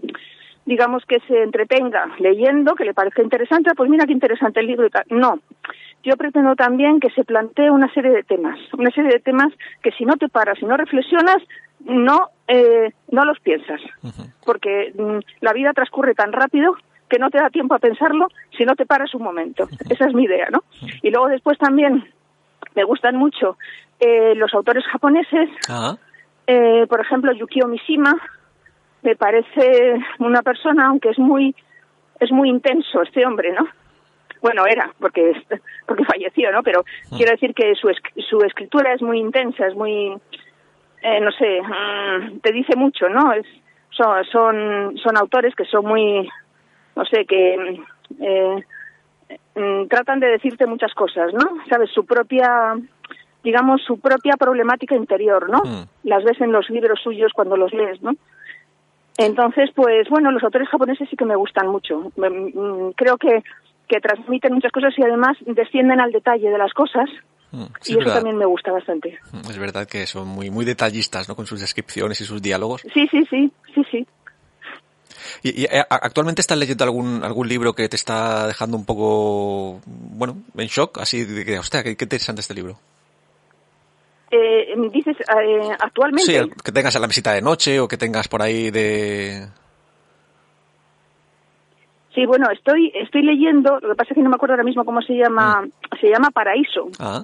digamos, 0.67 1.05
que 1.07 1.21
se 1.21 1.43
entretenga 1.43 2.07
leyendo, 2.19 2.75
que 2.75 2.85
le 2.85 2.95
parezca 2.95 3.23
interesante, 3.23 3.71
pues 3.77 3.89
mira 3.89 4.07
qué 4.07 4.13
interesante 4.13 4.61
el 4.61 4.67
libro 4.67 4.87
y 4.87 4.91
tal. 4.91 5.05
No. 5.11 5.41
Yo 6.05 6.17
pretendo 6.17 6.55
también 6.57 7.01
que 7.01 7.11
se 7.11 7.25
plantee 7.25 7.71
una 7.71 7.93
serie 7.93 8.11
de 8.11 8.23
temas, 8.23 8.59
una 8.73 8.91
serie 8.91 9.11
de 9.13 9.21
temas 9.21 9.53
que 9.83 9.91
si 9.93 10.05
no 10.05 10.17
te 10.17 10.29
paras, 10.29 10.59
si 10.59 10.65
no 10.65 10.77
reflexionas, 10.77 11.39
no, 11.81 12.29
eh, 12.47 12.93
no 13.11 13.25
los 13.25 13.39
piensas. 13.41 13.81
Porque 14.45 14.93
mm, 14.97 15.19
la 15.41 15.53
vida 15.53 15.73
transcurre 15.73 16.15
tan 16.15 16.33
rápido 16.33 16.77
que 17.09 17.19
no 17.19 17.31
te 17.31 17.39
da 17.39 17.51
tiempo 17.51 17.75
a 17.75 17.79
pensarlo 17.79 18.29
si 18.57 18.65
no 18.65 18.75
te 18.75 18.87
paras 18.87 19.15
un 19.15 19.23
momento. 19.23 19.69
Esa 19.89 20.07
es 20.07 20.15
mi 20.15 20.25
idea, 20.25 20.49
¿no? 20.51 20.65
Y 21.03 21.11
luego 21.11 21.29
después 21.29 21.59
también 21.59 22.05
me 22.75 22.85
gustan 22.85 23.17
mucho 23.17 23.57
eh, 24.01 24.35
los 24.35 24.53
autores 24.55 24.85
japoneses, 24.87 25.51
Ajá. 25.69 25.99
eh, 26.47 26.87
por 26.89 27.01
ejemplo, 27.01 27.33
Yukio 27.33 27.67
Mishima, 27.67 28.15
me 29.03 29.17
parece 29.17 29.99
una 30.19 30.43
persona, 30.43 30.89
aunque 30.89 31.11
es 31.11 31.19
muy, 31.19 31.55
es 32.21 32.31
muy 32.33 32.49
intenso 32.49 33.03
este 33.03 33.25
hombre, 33.27 33.53
¿no? 33.53 33.67
Bueno, 34.41 34.65
era, 34.67 34.93
porque, 34.99 35.33
porque 35.87 36.05
falleció, 36.05 36.53
¿no? 36.53 36.63
Pero 36.63 36.85
quiero 37.17 37.33
decir 37.33 37.55
que 37.55 37.75
su, 37.75 37.89
su 38.29 38.39
escritura 38.43 38.93
es 38.93 39.03
muy 39.03 39.19
intensa, 39.19 39.67
es 39.67 39.75
muy, 39.75 40.17
eh, 41.03 41.21
no 41.21 41.31
sé, 41.33 41.61
mm, 41.61 42.41
te 42.41 42.53
dice 42.53 42.77
mucho, 42.77 43.09
¿no? 43.09 43.33
Es, 43.33 43.47
son, 43.91 44.25
son, 44.27 44.99
son 44.99 45.17
autores 45.17 45.55
que 45.55 45.65
son 45.65 45.85
muy, 45.87 46.29
no 46.95 47.05
sé, 47.05 47.25
que 47.27 47.81
eh, 48.21 48.65
mm, 49.55 49.87
tratan 49.89 50.21
de 50.21 50.29
decirte 50.29 50.67
muchas 50.67 50.95
cosas, 50.95 51.33
¿no? 51.33 51.59
Sabes, 51.69 51.91
su 51.91 52.05
propia, 52.05 52.75
digamos, 53.49 53.81
su 53.87 53.99
propia 53.99 54.35
problemática 54.37 54.95
interior, 54.95 55.49
¿no? 55.49 55.61
Mm. 55.65 55.85
Las 56.05 56.23
ves 56.23 56.39
en 56.41 56.53
los 56.53 56.69
libros 56.69 57.01
suyos 57.03 57.33
cuando 57.35 57.57
los 57.57 57.73
lees, 57.73 58.03
¿no? 58.03 58.13
Entonces, 59.17 59.71
pues 59.75 60.07
bueno, 60.11 60.31
los 60.31 60.43
autores 60.45 60.69
japoneses 60.69 61.09
sí 61.09 61.17
que 61.17 61.25
me 61.25 61.35
gustan 61.35 61.67
mucho. 61.69 62.13
Me- 62.17 62.29
mm, 62.31 62.93
Creo 62.95 63.17
que, 63.17 63.43
que 63.89 64.01
transmiten 64.01 64.53
muchas 64.53 64.71
cosas 64.71 64.93
y 64.99 65.03
además 65.03 65.37
descienden 65.47 65.99
al 66.01 66.13
detalle 66.13 66.51
de 66.51 66.59
las 66.59 66.73
cosas 66.75 67.09
Mm, 67.51 67.65
sí, 67.81 67.95
y 67.95 67.99
eso 67.99 68.09
es, 68.09 68.15
también 68.15 68.37
me 68.37 68.45
gusta 68.45 68.71
bastante. 68.71 69.19
Mm, 69.33 69.51
es 69.51 69.59
verdad 69.59 69.89
que 69.89 70.07
son 70.07 70.29
muy, 70.29 70.51
muy 70.51 70.67
detallistas, 70.67 71.31
¿no? 71.31 71.35
Con 71.35 71.47
sus 71.47 71.61
descripciones 71.61 72.21
y 72.21 72.27
sus 72.27 72.43
diálogos. 72.43 72.83
Sí, 72.93 73.09
sí, 73.11 73.25
sí, 73.31 73.51
sí, 73.75 73.83
sí. 73.91 74.07
¿Y, 75.43 75.63
y, 75.63 75.65
eh, 75.65 75.83
actualmente 75.89 76.43
estás 76.43 76.59
leyendo 76.59 76.85
algún, 76.85 77.25
algún 77.25 77.49
libro 77.49 77.73
que 77.73 77.89
te 77.89 77.97
está 77.97 78.47
dejando 78.47 78.77
un 78.77 78.85
poco, 78.85 79.81
bueno, 79.87 80.37
en 80.59 80.67
shock? 80.67 80.99
Así 80.99 81.25
de 81.25 81.45
que, 81.47 81.59
hostia, 81.59 81.83
qué, 81.83 81.97
qué 81.97 82.05
interesante 82.05 82.43
este 82.43 82.53
libro. 82.53 82.79
Eh, 84.31 84.75
dices, 84.93 85.17
eh, 85.21 85.71
actualmente. 85.81 86.23
Sí, 86.33 86.51
que 86.65 86.73
tengas 86.73 86.95
en 86.95 87.01
la 87.01 87.07
visita 87.09 87.33
de 87.33 87.41
noche 87.41 87.81
o 87.81 87.89
que 87.89 87.97
tengas 87.97 88.29
por 88.29 88.43
ahí 88.43 88.71
de... 88.71 89.49
Sí, 92.15 92.27
bueno, 92.27 92.51
estoy 92.51 92.93
estoy 92.95 93.23
leyendo, 93.23 93.79
lo 93.81 93.91
que 93.91 93.95
pasa 93.95 94.11
es 94.11 94.17
que 94.17 94.23
no 94.23 94.29
me 94.29 94.35
acuerdo 94.37 94.55
ahora 94.55 94.65
mismo 94.65 94.85
cómo 94.85 95.01
se 95.03 95.15
llama, 95.15 95.67
se 96.01 96.09
llama 96.09 96.31
Paraíso 96.31 96.89
Ah, 96.99 97.23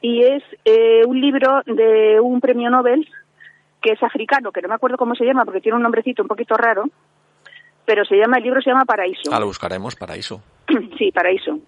y 0.00 0.22
es 0.22 0.44
eh, 0.64 1.04
un 1.06 1.20
libro 1.20 1.60
de 1.66 2.20
un 2.20 2.40
premio 2.40 2.70
Nobel 2.70 3.08
que 3.82 3.92
es 3.92 4.02
africano, 4.02 4.52
que 4.52 4.62
no 4.62 4.68
me 4.68 4.74
acuerdo 4.74 4.96
cómo 4.96 5.14
se 5.16 5.24
llama 5.24 5.44
porque 5.44 5.60
tiene 5.60 5.76
un 5.76 5.82
nombrecito 5.82 6.22
un 6.22 6.28
poquito 6.28 6.54
raro, 6.54 6.84
pero 7.84 8.04
se 8.04 8.16
llama 8.16 8.36
el 8.38 8.44
libro 8.44 8.62
se 8.62 8.70
llama 8.70 8.84
Paraíso. 8.84 9.30
ah, 9.32 9.40
lo 9.40 9.46
buscaremos, 9.46 9.96
Paraíso. 9.96 10.40
sí, 10.98 11.10
Paraíso. 11.10 11.58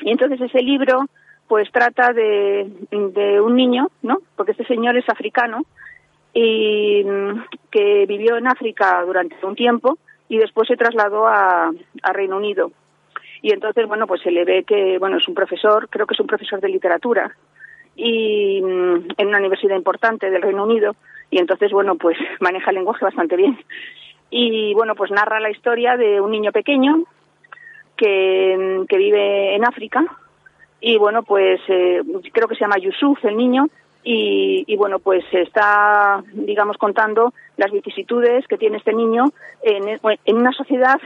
Y 0.00 0.10
entonces 0.10 0.40
ese 0.40 0.62
libro 0.62 1.06
pues 1.48 1.70
trata 1.70 2.12
de, 2.12 2.68
un 3.40 3.56
niño, 3.56 3.88
¿no? 4.02 4.18
Porque 4.36 4.52
este 4.52 4.66
señor 4.66 4.96
es 4.96 5.08
africano 5.08 5.62
y 6.32 7.04
mm, 7.04 7.44
que 7.70 8.06
vivió 8.06 8.36
en 8.36 8.48
África 8.48 9.02
durante 9.04 9.36
un 9.44 9.54
tiempo 9.54 9.98
y 10.28 10.38
después 10.38 10.68
se 10.68 10.76
trasladó 10.76 11.26
a, 11.26 11.70
Reino 12.12 12.36
Unido. 12.36 12.72
Y 13.42 13.52
entonces, 13.52 13.86
bueno, 13.86 14.06
pues 14.06 14.22
se 14.22 14.30
le 14.30 14.44
ve 14.44 14.64
que, 14.64 14.98
bueno, 14.98 15.18
es 15.18 15.28
un 15.28 15.34
profesor, 15.34 15.88
creo 15.88 16.06
que 16.06 16.14
es 16.14 16.20
un 16.20 16.26
profesor 16.26 16.60
de 16.60 16.68
literatura 16.68 17.30
y 17.94 18.60
mm, 18.62 19.08
en 19.16 19.28
una 19.28 19.38
universidad 19.38 19.76
importante 19.76 20.30
del 20.30 20.42
Reino 20.42 20.64
Unido 20.64 20.96
y 21.30 21.38
entonces, 21.38 21.70
bueno, 21.70 21.96
pues 21.96 22.18
maneja 22.40 22.70
el 22.70 22.76
lenguaje 22.76 23.04
bastante 23.04 23.36
bien. 23.36 23.58
Y 24.30 24.74
bueno, 24.74 24.96
pues 24.96 25.12
narra 25.12 25.38
la 25.38 25.50
historia 25.50 25.96
de 25.96 26.20
un 26.20 26.32
niño 26.32 26.50
pequeño 26.50 27.04
que, 27.96 28.84
que 28.88 28.98
vive 28.98 29.54
en 29.54 29.64
África 29.64 30.04
y 30.80 30.98
bueno 30.98 31.22
pues 31.22 31.60
eh, 31.68 32.02
creo 32.32 32.48
que 32.48 32.54
se 32.54 32.60
llama 32.60 32.78
Yusuf 32.78 33.24
el 33.24 33.36
niño 33.36 33.68
y, 34.04 34.64
y 34.66 34.76
bueno 34.76 34.98
pues 34.98 35.24
está 35.32 36.22
digamos 36.32 36.76
contando 36.76 37.32
las 37.56 37.72
vicisitudes 37.72 38.46
que 38.46 38.58
tiene 38.58 38.76
este 38.76 38.92
niño 38.92 39.24
en, 39.62 39.98
en 40.24 40.36
una 40.36 40.52
sociedad 40.52 41.00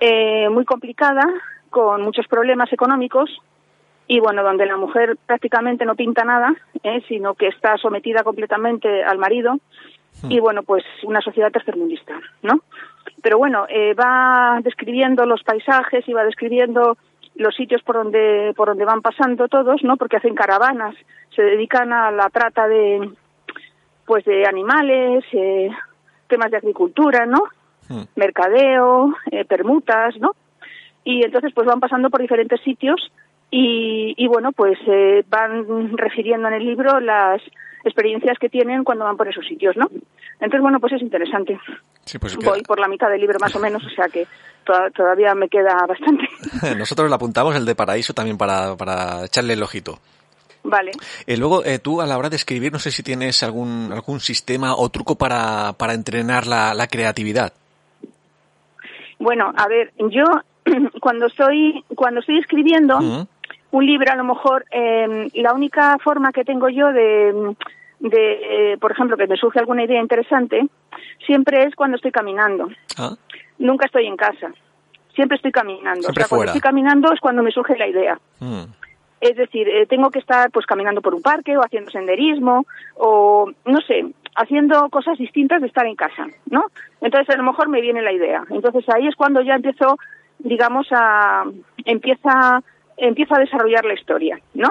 eh, 0.00 0.48
muy 0.48 0.64
complicada 0.64 1.24
con 1.70 2.02
muchos 2.02 2.26
problemas 2.26 2.72
económicos 2.72 3.30
y 4.08 4.20
bueno 4.20 4.42
donde 4.42 4.66
la 4.66 4.76
mujer 4.76 5.16
prácticamente 5.26 5.84
no 5.84 5.94
pinta 5.94 6.24
nada 6.24 6.54
eh, 6.82 7.02
sino 7.08 7.34
que 7.34 7.48
está 7.48 7.76
sometida 7.78 8.24
completamente 8.24 9.04
al 9.04 9.18
marido 9.18 9.58
y 10.28 10.40
bueno 10.40 10.62
pues 10.62 10.84
una 11.04 11.20
sociedad 11.20 11.52
tercermundista 11.52 12.14
no 12.42 12.60
pero 13.22 13.38
bueno 13.38 13.66
eh, 13.68 13.94
va 13.94 14.60
describiendo 14.62 15.24
los 15.24 15.42
paisajes 15.44 16.06
y 16.08 16.12
va 16.12 16.24
describiendo 16.24 16.96
los 17.34 17.54
sitios 17.54 17.82
por 17.82 17.96
donde 17.96 18.52
por 18.56 18.68
donde 18.68 18.84
van 18.84 19.02
pasando 19.02 19.48
todos 19.48 19.82
no 19.82 19.96
porque 19.96 20.16
hacen 20.16 20.34
caravanas 20.34 20.94
se 21.34 21.42
dedican 21.42 21.92
a 21.92 22.10
la 22.10 22.28
trata 22.30 22.68
de 22.68 23.10
pues 24.06 24.24
de 24.24 24.46
animales 24.46 25.24
eh, 25.32 25.70
temas 26.28 26.50
de 26.50 26.58
agricultura 26.58 27.26
no 27.26 27.44
Mm. 27.88 28.02
mercadeo 28.16 29.14
eh, 29.30 29.44
permutas 29.44 30.14
no 30.18 30.32
y 31.04 31.24
entonces 31.24 31.52
pues 31.54 31.66
van 31.66 31.80
pasando 31.80 32.10
por 32.10 32.20
diferentes 32.20 32.60
sitios 32.60 33.12
y, 33.50 34.14
y 34.16 34.26
bueno 34.28 34.52
pues 34.52 34.78
eh, 34.86 35.24
van 35.28 35.96
refiriendo 35.96 36.48
en 36.48 36.54
el 36.54 36.64
libro 36.64 37.00
las 37.00 37.42
experiencias 37.84 38.38
que 38.38 38.48
tienen 38.48 38.84
cuando 38.84 39.04
van 39.04 39.16
por 39.16 39.28
esos 39.28 39.46
sitios 39.46 39.76
no 39.76 39.88
entonces 40.34 40.60
bueno 40.60 40.80
pues 40.80 40.92
es 40.94 41.02
interesante 41.02 41.58
Sí, 42.04 42.18
pues 42.18 42.36
voy 42.36 42.62
por 42.62 42.80
la 42.80 42.88
mitad 42.88 43.08
del 43.08 43.20
libro 43.20 43.38
más 43.40 43.54
o 43.54 43.60
menos 43.60 43.84
o 43.84 43.90
sea 43.90 44.06
que 44.08 44.26
to- 44.64 44.90
todavía 44.94 45.34
me 45.34 45.48
queda 45.48 45.76
bastante 45.86 46.24
nosotros 46.76 47.08
le 47.08 47.14
apuntamos 47.14 47.54
el 47.56 47.64
de 47.64 47.74
Paraíso 47.74 48.12
también 48.14 48.36
para, 48.38 48.76
para 48.76 49.24
echarle 49.26 49.52
el 49.54 49.62
ojito. 49.62 49.98
vale 50.64 50.92
Eh, 51.26 51.36
luego, 51.36 51.64
eh, 51.64 51.78
tú 51.78 52.00
a 52.00 52.06
la 52.06 52.18
hora 52.18 52.28
de 52.28 52.36
escribir, 52.36 52.72
no 52.72 52.78
sé 52.78 52.90
si 52.90 53.02
tienes 53.02 53.42
algún, 53.42 53.90
algún 53.92 54.20
sistema 54.20 54.74
o 54.76 54.88
truco 54.88 55.16
para, 55.16 55.72
para 55.74 55.92
entrenar 55.94 56.46
la, 56.46 56.74
la 56.74 56.86
creatividad. 56.88 57.52
Bueno, 59.18 59.52
a 59.56 59.68
ver, 59.68 59.92
yo 60.10 60.24
cuando 61.00 61.26
estoy 61.26 61.84
cuando 61.94 62.20
estoy 62.20 62.38
escribiendo. 62.38 63.26
Un 63.72 63.86
libro, 63.86 64.12
a 64.12 64.16
lo 64.16 64.24
mejor 64.24 64.64
eh, 64.70 65.28
la 65.34 65.52
única 65.52 65.98
forma 65.98 66.30
que 66.32 66.44
tengo 66.44 66.68
yo 66.68 66.92
de, 66.92 67.54
de 67.98 68.72
eh, 68.72 68.78
por 68.78 68.92
ejemplo, 68.92 69.16
que 69.16 69.26
me 69.26 69.36
surge 69.36 69.58
alguna 69.58 69.84
idea 69.84 70.00
interesante, 70.00 70.66
siempre 71.26 71.64
es 71.64 71.74
cuando 71.74 71.96
estoy 71.96 72.12
caminando. 72.12 72.68
Ah, 72.98 73.14
Nunca 73.58 73.86
estoy 73.86 74.06
en 74.06 74.16
casa. 74.16 74.52
Siempre 75.14 75.36
estoy 75.36 75.52
caminando. 75.52 76.02
Siempre 76.02 76.24
o 76.24 76.26
sea, 76.26 76.28
cuando 76.28 76.40
fuera. 76.42 76.50
estoy 76.52 76.60
caminando 76.60 77.12
es 77.12 77.20
cuando 77.20 77.42
me 77.42 77.50
surge 77.50 77.76
la 77.76 77.88
idea. 77.88 78.18
mm. 78.40 78.62
Es 79.20 79.36
decir, 79.36 79.68
eh, 79.68 79.86
tengo 79.86 80.10
que 80.10 80.18
estar 80.18 80.50
pues 80.50 80.66
caminando 80.66 81.00
por 81.00 81.14
un 81.14 81.22
parque 81.22 81.56
o 81.56 81.60
haciendo 81.60 81.92
senderismo 81.92 82.66
o 82.96 83.48
no 83.64 83.80
sé, 83.82 84.04
haciendo 84.34 84.90
cosas 84.90 85.16
distintas 85.16 85.60
de 85.60 85.68
estar 85.68 85.86
en 85.86 85.94
casa, 85.94 86.26
¿no? 86.50 86.64
Entonces 87.00 87.32
a 87.32 87.38
lo 87.38 87.44
mejor 87.44 87.68
me 87.68 87.80
viene 87.80 88.02
la 88.02 88.12
idea. 88.12 88.42
Entonces 88.50 88.84
ahí 88.88 89.06
es 89.06 89.14
cuando 89.14 89.40
ya 89.40 89.54
empiezo, 89.54 89.96
digamos, 90.40 90.88
a 90.90 91.44
empieza 91.84 92.64
empieza 92.96 93.36
a 93.36 93.40
desarrollar 93.40 93.84
la 93.84 93.94
historia, 93.94 94.38
¿no? 94.54 94.68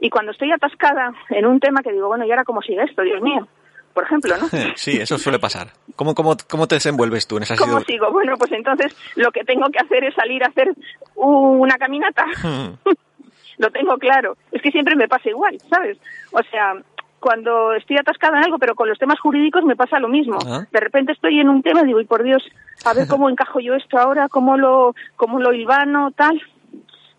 Y 0.00 0.10
cuando 0.10 0.32
estoy 0.32 0.50
atascada 0.52 1.12
en 1.28 1.46
un 1.46 1.60
tema 1.60 1.82
que 1.82 1.92
digo, 1.92 2.08
bueno, 2.08 2.24
¿y 2.24 2.30
ahora 2.30 2.44
cómo 2.44 2.62
sigue 2.62 2.82
esto? 2.82 3.02
Dios 3.02 3.20
mío. 3.20 3.46
Por 3.92 4.04
ejemplo, 4.04 4.34
¿no? 4.38 4.46
Sí, 4.76 4.98
eso 5.00 5.18
suele 5.18 5.38
pasar. 5.38 5.68
¿Cómo, 5.96 6.14
cómo, 6.14 6.36
cómo 6.48 6.66
te 6.66 6.76
desenvuelves 6.76 7.26
tú 7.26 7.36
en 7.36 7.42
esas 7.42 7.58
¿Cómo 7.58 7.80
situ- 7.80 7.86
sigo? 7.86 8.10
Bueno, 8.12 8.36
pues 8.38 8.52
entonces 8.52 8.96
lo 9.16 9.30
que 9.32 9.44
tengo 9.44 9.68
que 9.70 9.78
hacer 9.78 10.04
es 10.04 10.14
salir 10.14 10.42
a 10.44 10.48
hacer 10.48 10.72
una 11.16 11.76
caminata. 11.76 12.24
Mm. 12.42 12.88
lo 13.58 13.70
tengo 13.70 13.98
claro. 13.98 14.36
Es 14.52 14.62
que 14.62 14.70
siempre 14.70 14.96
me 14.96 15.08
pasa 15.08 15.28
igual, 15.28 15.58
¿sabes? 15.68 15.98
O 16.32 16.42
sea, 16.44 16.74
cuando 17.18 17.74
estoy 17.74 17.98
atascada 17.98 18.38
en 18.38 18.44
algo, 18.44 18.58
pero 18.58 18.74
con 18.74 18.88
los 18.88 18.98
temas 18.98 19.20
jurídicos 19.20 19.64
me 19.64 19.76
pasa 19.76 19.98
lo 19.98 20.08
mismo. 20.08 20.38
Ah. 20.46 20.64
De 20.70 20.80
repente 20.80 21.12
estoy 21.12 21.40
en 21.40 21.48
un 21.50 21.62
tema 21.62 21.82
y 21.82 21.86
digo, 21.86 22.00
y 22.00 22.06
por 22.06 22.22
Dios, 22.22 22.42
a 22.86 22.94
ver 22.94 23.06
cómo 23.06 23.28
encajo 23.28 23.60
yo 23.60 23.74
esto 23.74 23.98
ahora, 23.98 24.28
cómo 24.30 24.56
lo, 24.56 24.94
cómo 25.16 25.40
lo 25.40 25.52
hilvano, 25.52 26.10
tal. 26.12 26.40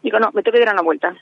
Digo, 0.04 0.20
no, 0.20 0.32
me 0.34 0.44
tengo 0.44 0.58
que 0.58 0.66
dar 0.66 0.74
una 0.74 0.84
vuelta. 0.84 1.16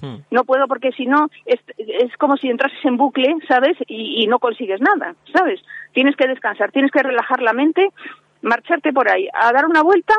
Mm. 0.00 0.16
No 0.30 0.44
puedo 0.44 0.66
porque 0.66 0.92
si 0.92 1.06
no 1.06 1.28
es, 1.46 1.60
es 1.76 2.16
como 2.16 2.36
si 2.36 2.48
entrases 2.48 2.84
en 2.84 2.96
bucle, 2.96 3.34
¿sabes? 3.48 3.76
Y, 3.86 4.22
y 4.22 4.26
no 4.26 4.38
consigues 4.38 4.80
nada, 4.80 5.14
¿sabes? 5.32 5.60
Tienes 5.92 6.16
que 6.16 6.26
descansar, 6.26 6.72
tienes 6.72 6.90
que 6.90 7.02
relajar 7.02 7.40
la 7.42 7.52
mente, 7.52 7.90
marcharte 8.42 8.92
por 8.92 9.08
ahí, 9.08 9.28
a 9.32 9.52
dar 9.52 9.66
una 9.66 9.82
vuelta 9.82 10.14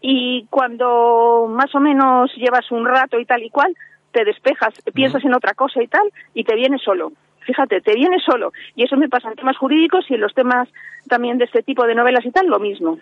y 0.00 0.46
cuando 0.50 1.46
más 1.48 1.74
o 1.74 1.80
menos 1.80 2.32
llevas 2.36 2.70
un 2.70 2.86
rato 2.86 3.18
y 3.18 3.24
tal 3.24 3.42
y 3.42 3.50
cual, 3.50 3.74
te 4.12 4.24
despejas, 4.24 4.74
piensas 4.94 5.24
en 5.24 5.34
otra 5.34 5.54
cosa 5.54 5.82
y 5.82 5.88
tal 5.88 6.10
y 6.32 6.44
te 6.44 6.54
viene 6.54 6.78
solo. 6.78 7.12
Fíjate, 7.40 7.80
te 7.80 7.94
viene 7.94 8.18
solo. 8.18 8.52
Y 8.74 8.84
eso 8.84 8.96
me 8.96 9.08
pasa 9.08 9.28
en 9.28 9.36
temas 9.36 9.56
jurídicos 9.56 10.04
y 10.10 10.14
en 10.14 10.20
los 10.20 10.34
temas 10.34 10.68
también 11.08 11.38
de 11.38 11.44
este 11.44 11.62
tipo 11.62 11.86
de 11.86 11.94
novelas 11.94 12.24
y 12.24 12.32
tal, 12.32 12.46
lo 12.46 12.58
mismo. 12.58 12.98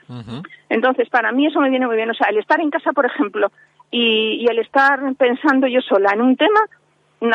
Entonces, 0.69 1.09
para 1.09 1.33
mí 1.33 1.47
eso 1.47 1.61
me 1.61 1.71
viene 1.71 1.87
muy 1.87 1.97
bien. 1.97 2.11
O 2.11 2.15
sea, 2.15 2.29
el 2.29 2.39
estar 2.39 2.61
en 2.61 2.71
casa, 2.71 2.93
por 2.93 3.07
ejemplo, 3.07 3.51
y, 3.97 4.43
y 4.43 4.47
el 4.49 4.59
estar 4.59 4.99
pensando 5.17 5.67
yo 5.69 5.81
sola 5.81 6.11
en 6.15 6.21
un 6.23 6.37
tema, 6.37 6.61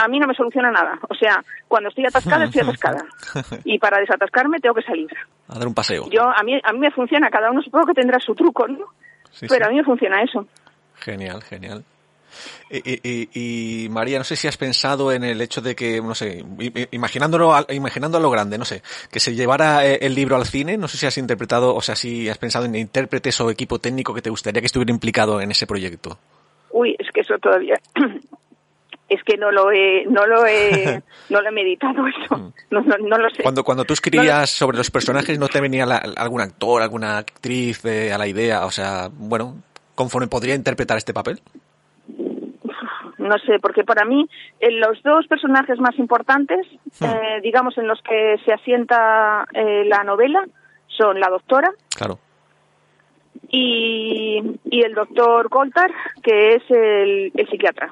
a 0.04 0.08
mí 0.08 0.20
no 0.20 0.28
me 0.28 0.36
soluciona 0.36 0.70
nada. 0.72 1.00
O 1.10 1.16
sea, 1.16 1.44
cuando 1.68 1.90
estoy 1.90 2.06
atascada, 2.06 2.46
estoy 2.46 2.62
atascada. 2.62 3.06
Y 3.64 3.80
para 3.80 4.00
desatascarme 4.00 4.60
tengo 4.60 4.76
que 4.76 4.82
salir. 4.84 5.08
A 5.48 5.58
dar 5.58 5.68
un 5.68 5.74
paseo. 5.74 6.10
Yo, 6.12 6.24
a 6.24 6.44
mí, 6.44 6.60
a 6.64 6.74
mí 6.74 6.80
me 6.80 6.92
funciona, 6.92 7.30
cada 7.30 7.50
uno 7.50 7.62
supongo 7.62 7.88
que 7.88 7.94
tendrá 7.94 8.20
su 8.20 8.36
truco, 8.36 8.68
¿no? 8.68 8.86
Sí, 9.32 9.46
Pero 9.48 9.66
sí. 9.66 9.68
a 9.68 9.70
mí 9.70 9.76
me 9.78 9.84
funciona 9.86 10.22
eso. 10.22 10.46
Genial, 10.96 11.42
genial. 11.44 11.84
Y, 12.70 12.78
y- 12.78 13.00
y- 13.34 13.86
y, 13.86 13.90
María, 13.90 14.20
no 14.20 14.24
sé 14.24 14.36
si 14.36 14.48
has 14.48 14.58
pensado 14.58 15.12
en 15.12 15.24
el 15.24 15.42
hecho 15.42 15.62
de 15.62 15.76
que, 15.76 16.00
no 16.02 16.14
sé, 16.14 16.44
imaginándolo, 16.92 17.56
a- 17.56 17.66
imaginando 17.70 18.18
a 18.18 18.22
lo 18.22 18.30
grande, 18.30 18.58
no 18.60 18.66
sé, 18.66 18.84
que 19.12 19.20
se 19.20 19.34
llevara 19.34 19.86
eh, 19.88 19.98
el 20.02 20.14
libro 20.14 20.36
al 20.36 20.46
cine, 20.46 20.78
no 20.78 20.88
sé 20.88 20.98
si 20.98 21.06
has 21.08 21.18
interpretado, 21.18 21.74
o 21.74 21.82
sea, 21.82 21.96
si 21.96 22.30
has 22.30 22.38
pensado 22.38 22.66
en 22.66 22.76
intérpretes 22.76 23.40
o 23.42 23.50
equipo 23.50 23.80
técnico 23.80 24.14
que 24.14 24.22
te 24.22 24.30
gustaría 24.30 24.62
que 24.62 24.68
estuviera 24.68 24.92
implicado 24.92 25.42
en 25.42 25.50
ese 25.52 25.66
proyecto. 25.66 26.20
Uy, 26.80 26.96
es 27.00 27.08
que 27.12 27.22
eso 27.22 27.38
todavía. 27.40 27.76
es 29.10 29.24
que 29.24 29.38
no 29.38 29.52
lo 29.52 29.72
he, 29.72 30.06
no 30.06 30.26
lo 30.28 30.46
he, 30.46 31.02
no 31.30 31.42
lo 31.42 31.50
he 31.50 31.52
meditado 31.52 32.06
eso. 32.08 32.38
Mm. 32.38 32.54
No, 32.72 32.82
no, 32.82 32.98
no 33.00 33.18
lo 33.18 33.30
sé. 33.32 33.42
Cuando, 33.44 33.64
cuando 33.64 33.84
tú 33.86 33.94
escribías 33.94 34.50
sobre 34.50 34.78
los 34.78 34.92
personajes, 34.92 35.40
¿no 35.40 35.48
te 35.48 35.60
venía 35.62 35.86
la- 35.86 36.04
algún 36.18 36.42
actor, 36.42 36.82
alguna 36.82 37.18
actriz 37.18 37.84
a 37.86 38.18
la 38.18 38.28
idea? 38.28 38.66
O 38.66 38.72
sea, 38.72 39.10
bueno, 39.12 39.56
conforme 39.96 40.28
podría 40.28 40.56
interpretar 40.56 40.98
este 40.98 41.14
papel. 41.14 41.42
no 43.18 43.38
sé, 43.46 43.60
porque 43.62 43.84
para 43.84 44.06
mí 44.06 44.28
los 44.62 45.02
dos 45.04 45.28
personajes 45.28 45.80
más 45.80 45.98
importantes, 46.00 46.66
Hmm. 47.00 47.06
eh, 47.06 47.40
digamos, 47.44 47.78
en 47.78 47.88
los 47.88 48.02
que 48.02 48.38
se 48.46 48.54
asienta 48.54 49.46
eh, 49.54 49.84
la 49.86 50.04
novela, 50.04 50.46
son 50.88 51.20
la 51.20 51.30
doctora 51.30 51.70
Claro. 51.96 52.18
Y, 53.50 54.42
y 54.70 54.82
el 54.82 54.94
doctor 54.94 55.50
Coltar, 55.50 55.92
que 56.22 56.56
es 56.56 56.64
el, 56.70 57.32
el 57.36 57.50
psiquiatra. 57.50 57.92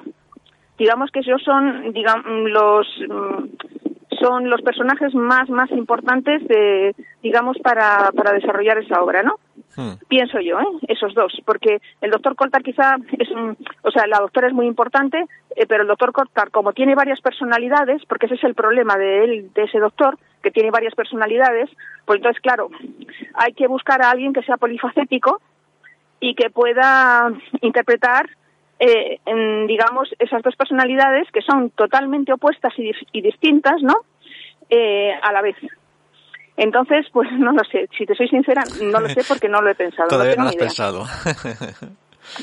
Digamos 0.78 1.10
que 1.10 1.20
ellos 1.20 1.42
son, 1.42 1.92
digamos, 1.92 2.24
los 2.50 2.86
mm, 3.08 3.44
son 4.20 4.50
los 4.50 4.62
personajes 4.62 5.14
más 5.14 5.48
más 5.48 5.70
importantes 5.70 6.46
de, 6.48 6.94
digamos, 7.22 7.56
para, 7.58 8.10
para 8.12 8.32
desarrollar 8.32 8.78
esa 8.78 9.02
obra, 9.02 9.22
¿no? 9.22 9.36
Hmm. 9.76 9.92
pienso 10.08 10.40
yo, 10.40 10.58
¿eh? 10.58 10.66
esos 10.88 11.14
dos, 11.14 11.32
porque 11.44 11.80
el 12.00 12.10
doctor 12.10 12.34
Coltar 12.34 12.62
quizá 12.62 12.96
es 13.16 13.30
un, 13.30 13.56
o 13.82 13.90
sea, 13.90 14.06
la 14.08 14.18
doctora 14.18 14.48
es 14.48 14.52
muy 14.52 14.66
importante, 14.66 15.24
eh, 15.54 15.66
pero 15.68 15.82
el 15.82 15.88
doctor 15.88 16.10
Coltar, 16.12 16.50
como 16.50 16.72
tiene 16.72 16.96
varias 16.96 17.20
personalidades, 17.20 18.02
porque 18.06 18.26
ese 18.26 18.34
es 18.34 18.44
el 18.44 18.54
problema 18.54 18.96
de 18.96 19.24
él, 19.24 19.50
de 19.54 19.64
ese 19.64 19.78
doctor, 19.78 20.18
que 20.42 20.50
tiene 20.50 20.70
varias 20.70 20.94
personalidades, 20.94 21.70
pues 22.06 22.16
entonces, 22.16 22.42
claro, 22.42 22.70
hay 23.34 23.52
que 23.52 23.68
buscar 23.68 24.02
a 24.02 24.10
alguien 24.10 24.32
que 24.32 24.42
sea 24.42 24.56
polifacético 24.56 25.40
y 26.20 26.34
que 26.34 26.50
pueda 26.50 27.30
interpretar, 27.60 28.28
eh, 28.80 29.18
en, 29.26 29.66
digamos, 29.66 30.08
esas 30.18 30.42
dos 30.42 30.54
personalidades 30.56 31.28
que 31.32 31.42
son 31.42 31.70
totalmente 31.70 32.32
opuestas 32.32 32.72
y, 32.78 32.82
dis- 32.90 33.06
y 33.12 33.20
distintas, 33.22 33.82
¿no? 33.82 33.94
Eh, 34.70 35.12
a 35.22 35.32
la 35.32 35.42
vez. 35.42 35.56
Entonces, 36.56 37.06
pues 37.12 37.28
no 37.38 37.52
lo 37.52 37.62
sé. 37.70 37.88
Si 37.96 38.04
te 38.04 38.14
soy 38.14 38.28
sincera, 38.28 38.62
no 38.80 39.00
lo 39.00 39.08
sé 39.10 39.22
porque 39.28 39.48
no 39.48 39.62
lo 39.62 39.70
he 39.70 39.74
pensado. 39.74 40.08
Todavía 40.08 40.34
no 40.36 40.42
lo 40.42 40.48
has 40.48 40.54
idea. 40.56 40.66
pensado. 40.66 41.06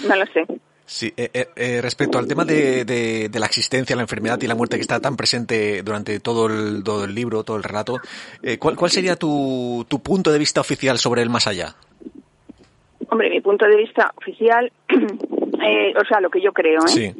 No 0.03 0.15
lo 0.15 0.25
sé. 0.27 0.45
Sí, 0.87 1.11
eh, 1.17 1.29
eh, 1.33 1.47
eh, 1.55 1.79
respecto 1.81 2.17
al 2.19 2.27
tema 2.27 2.45
de, 2.45 2.85
de- 2.85 3.27
de 3.29 3.39
la 3.39 3.47
existencia, 3.47 3.95
la 3.95 4.03
enfermedad 4.03 4.39
y 4.41 4.47
la 4.47 4.53
muerte 4.55 4.75
que 4.77 4.81
está 4.83 4.99
tan 4.99 5.17
presente 5.17 5.81
durante 5.83 6.19
todo 6.19 6.45
el, 6.47 6.83
todo 6.83 7.05
el 7.05 7.15
libro, 7.15 7.43
todo 7.43 7.57
el 7.57 7.63
relato, 7.63 7.99
eh, 8.43 8.57
¿cuál, 8.59 8.75
¿cuál 8.75 8.91
sería 8.91 9.15
tu, 9.15 9.85
tu 9.89 9.99
punto 10.03 10.31
de 10.31 10.37
vista 10.39 10.61
oficial 10.61 10.97
sobre 10.99 11.23
el 11.23 11.29
más 11.29 11.47
allá? 11.47 11.75
Hombre, 13.15 13.29
mi 13.29 13.39
punto 13.39 13.65
de 13.65 13.77
vista 13.77 14.11
oficial, 14.17 14.69
eh, 14.89 15.93
o 15.95 16.05
sea, 16.05 16.19
lo 16.19 16.29
que 16.29 16.41
yo 16.41 16.51
creo, 16.51 16.81
¿eh? 16.81 16.87
Sí. 16.89 17.13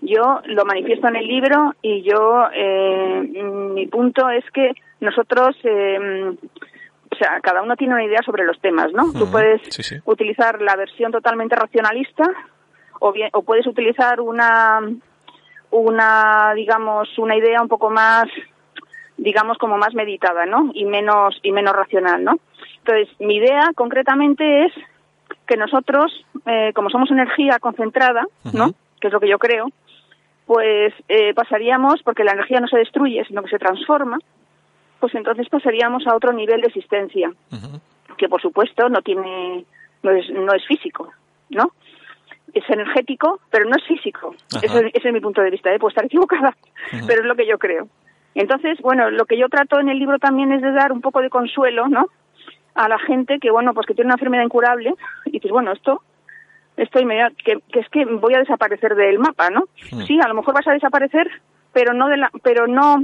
Yo 0.00 0.40
lo 0.46 0.64
manifiesto 0.64 1.06
en 1.06 1.16
el 1.16 1.26
libro 1.26 1.74
y 1.82 2.00
yo, 2.00 2.46
eh, 2.50 3.28
mi 3.74 3.86
punto 3.88 4.30
es 4.30 4.42
que 4.54 4.72
nosotros, 5.00 5.54
eh, 5.64 6.34
o 7.12 7.16
sea, 7.18 7.40
cada 7.42 7.60
uno 7.60 7.76
tiene 7.76 7.92
una 7.92 8.06
idea 8.06 8.20
sobre 8.24 8.46
los 8.46 8.58
temas, 8.62 8.90
¿no? 8.94 9.12
Tú 9.12 9.24
Ujú, 9.24 9.32
puedes 9.32 9.60
sí, 9.68 9.82
sí. 9.82 9.96
utilizar 10.06 10.62
la 10.62 10.76
versión 10.76 11.12
totalmente 11.12 11.56
racionalista 11.56 12.24
o 12.98 13.12
bien, 13.12 13.28
o 13.34 13.42
puedes 13.42 13.66
utilizar 13.66 14.22
una, 14.22 14.80
una, 15.70 16.54
digamos, 16.54 17.18
una 17.18 17.36
idea 17.36 17.60
un 17.60 17.68
poco 17.68 17.90
más, 17.90 18.28
digamos, 19.18 19.58
como 19.58 19.76
más 19.76 19.92
meditada, 19.92 20.46
¿no? 20.46 20.70
Y 20.72 20.86
menos, 20.86 21.38
y 21.42 21.52
menos 21.52 21.76
racional, 21.76 22.24
¿no? 22.24 22.38
Entonces, 22.78 23.14
mi 23.20 23.36
idea 23.36 23.72
concretamente 23.74 24.64
es 24.64 24.72
que 25.46 25.56
nosotros, 25.56 26.24
eh, 26.46 26.72
como 26.74 26.90
somos 26.90 27.10
energía 27.10 27.58
concentrada, 27.58 28.26
¿no? 28.52 28.72
Que 29.00 29.08
es 29.08 29.12
lo 29.12 29.20
que 29.20 29.28
yo 29.28 29.38
creo, 29.38 29.68
pues 30.46 30.94
eh, 31.08 31.34
pasaríamos, 31.34 32.02
porque 32.02 32.24
la 32.24 32.32
energía 32.32 32.60
no 32.60 32.68
se 32.68 32.78
destruye, 32.78 33.24
sino 33.26 33.42
que 33.42 33.50
se 33.50 33.58
transforma, 33.58 34.18
pues 35.00 35.14
entonces 35.14 35.48
pasaríamos 35.48 36.06
a 36.06 36.14
otro 36.14 36.32
nivel 36.32 36.60
de 36.60 36.68
existencia, 36.68 37.30
que 38.16 38.28
por 38.28 38.40
supuesto 38.40 38.88
no 38.88 39.02
tiene, 39.02 39.64
no 40.02 40.10
es, 40.10 40.28
no 40.30 40.52
es 40.52 40.66
físico, 40.66 41.10
¿no? 41.50 41.72
Es 42.54 42.64
energético, 42.70 43.40
pero 43.50 43.68
no 43.68 43.76
es 43.76 43.84
físico. 43.84 44.34
Ese, 44.62 44.90
ese 44.94 45.08
es 45.08 45.14
mi 45.14 45.20
punto 45.20 45.42
de 45.42 45.50
vista, 45.50 45.72
¿eh? 45.72 45.78
puedo 45.78 45.90
estar 45.90 46.04
equivocada, 46.06 46.56
pero 47.06 47.20
es 47.20 47.26
lo 47.26 47.36
que 47.36 47.46
yo 47.46 47.58
creo. 47.58 47.88
Entonces, 48.34 48.78
bueno, 48.80 49.10
lo 49.10 49.26
que 49.26 49.36
yo 49.36 49.48
trato 49.48 49.80
en 49.80 49.88
el 49.88 49.98
libro 49.98 50.18
también 50.18 50.52
es 50.52 50.62
de 50.62 50.72
dar 50.72 50.92
un 50.92 51.00
poco 51.00 51.20
de 51.20 51.30
consuelo, 51.30 51.88
¿no? 51.88 52.06
A 52.78 52.88
la 52.88 52.98
gente 52.98 53.38
que, 53.40 53.50
bueno, 53.50 53.74
pues 53.74 53.86
que 53.86 53.94
tiene 53.94 54.06
una 54.08 54.14
enfermedad 54.14 54.44
incurable 54.44 54.94
y 55.26 55.30
dices, 55.32 55.50
bueno, 55.50 55.72
esto, 55.72 56.02
esto 56.76 57.00
inmediat- 57.00 57.34
que, 57.44 57.58
que 57.72 57.80
es 57.80 57.88
que 57.88 58.04
voy 58.04 58.34
a 58.34 58.38
desaparecer 58.38 58.94
del 58.94 59.18
mapa, 59.18 59.50
¿no? 59.50 59.62
Mm. 59.92 60.02
Sí, 60.02 60.18
a 60.22 60.28
lo 60.28 60.34
mejor 60.34 60.54
vas 60.54 60.66
a 60.68 60.72
desaparecer, 60.72 61.28
pero 61.72 61.92
no 61.92 62.06
de 62.08 62.16
la, 62.18 62.30
pero 62.42 62.66
no, 62.68 63.02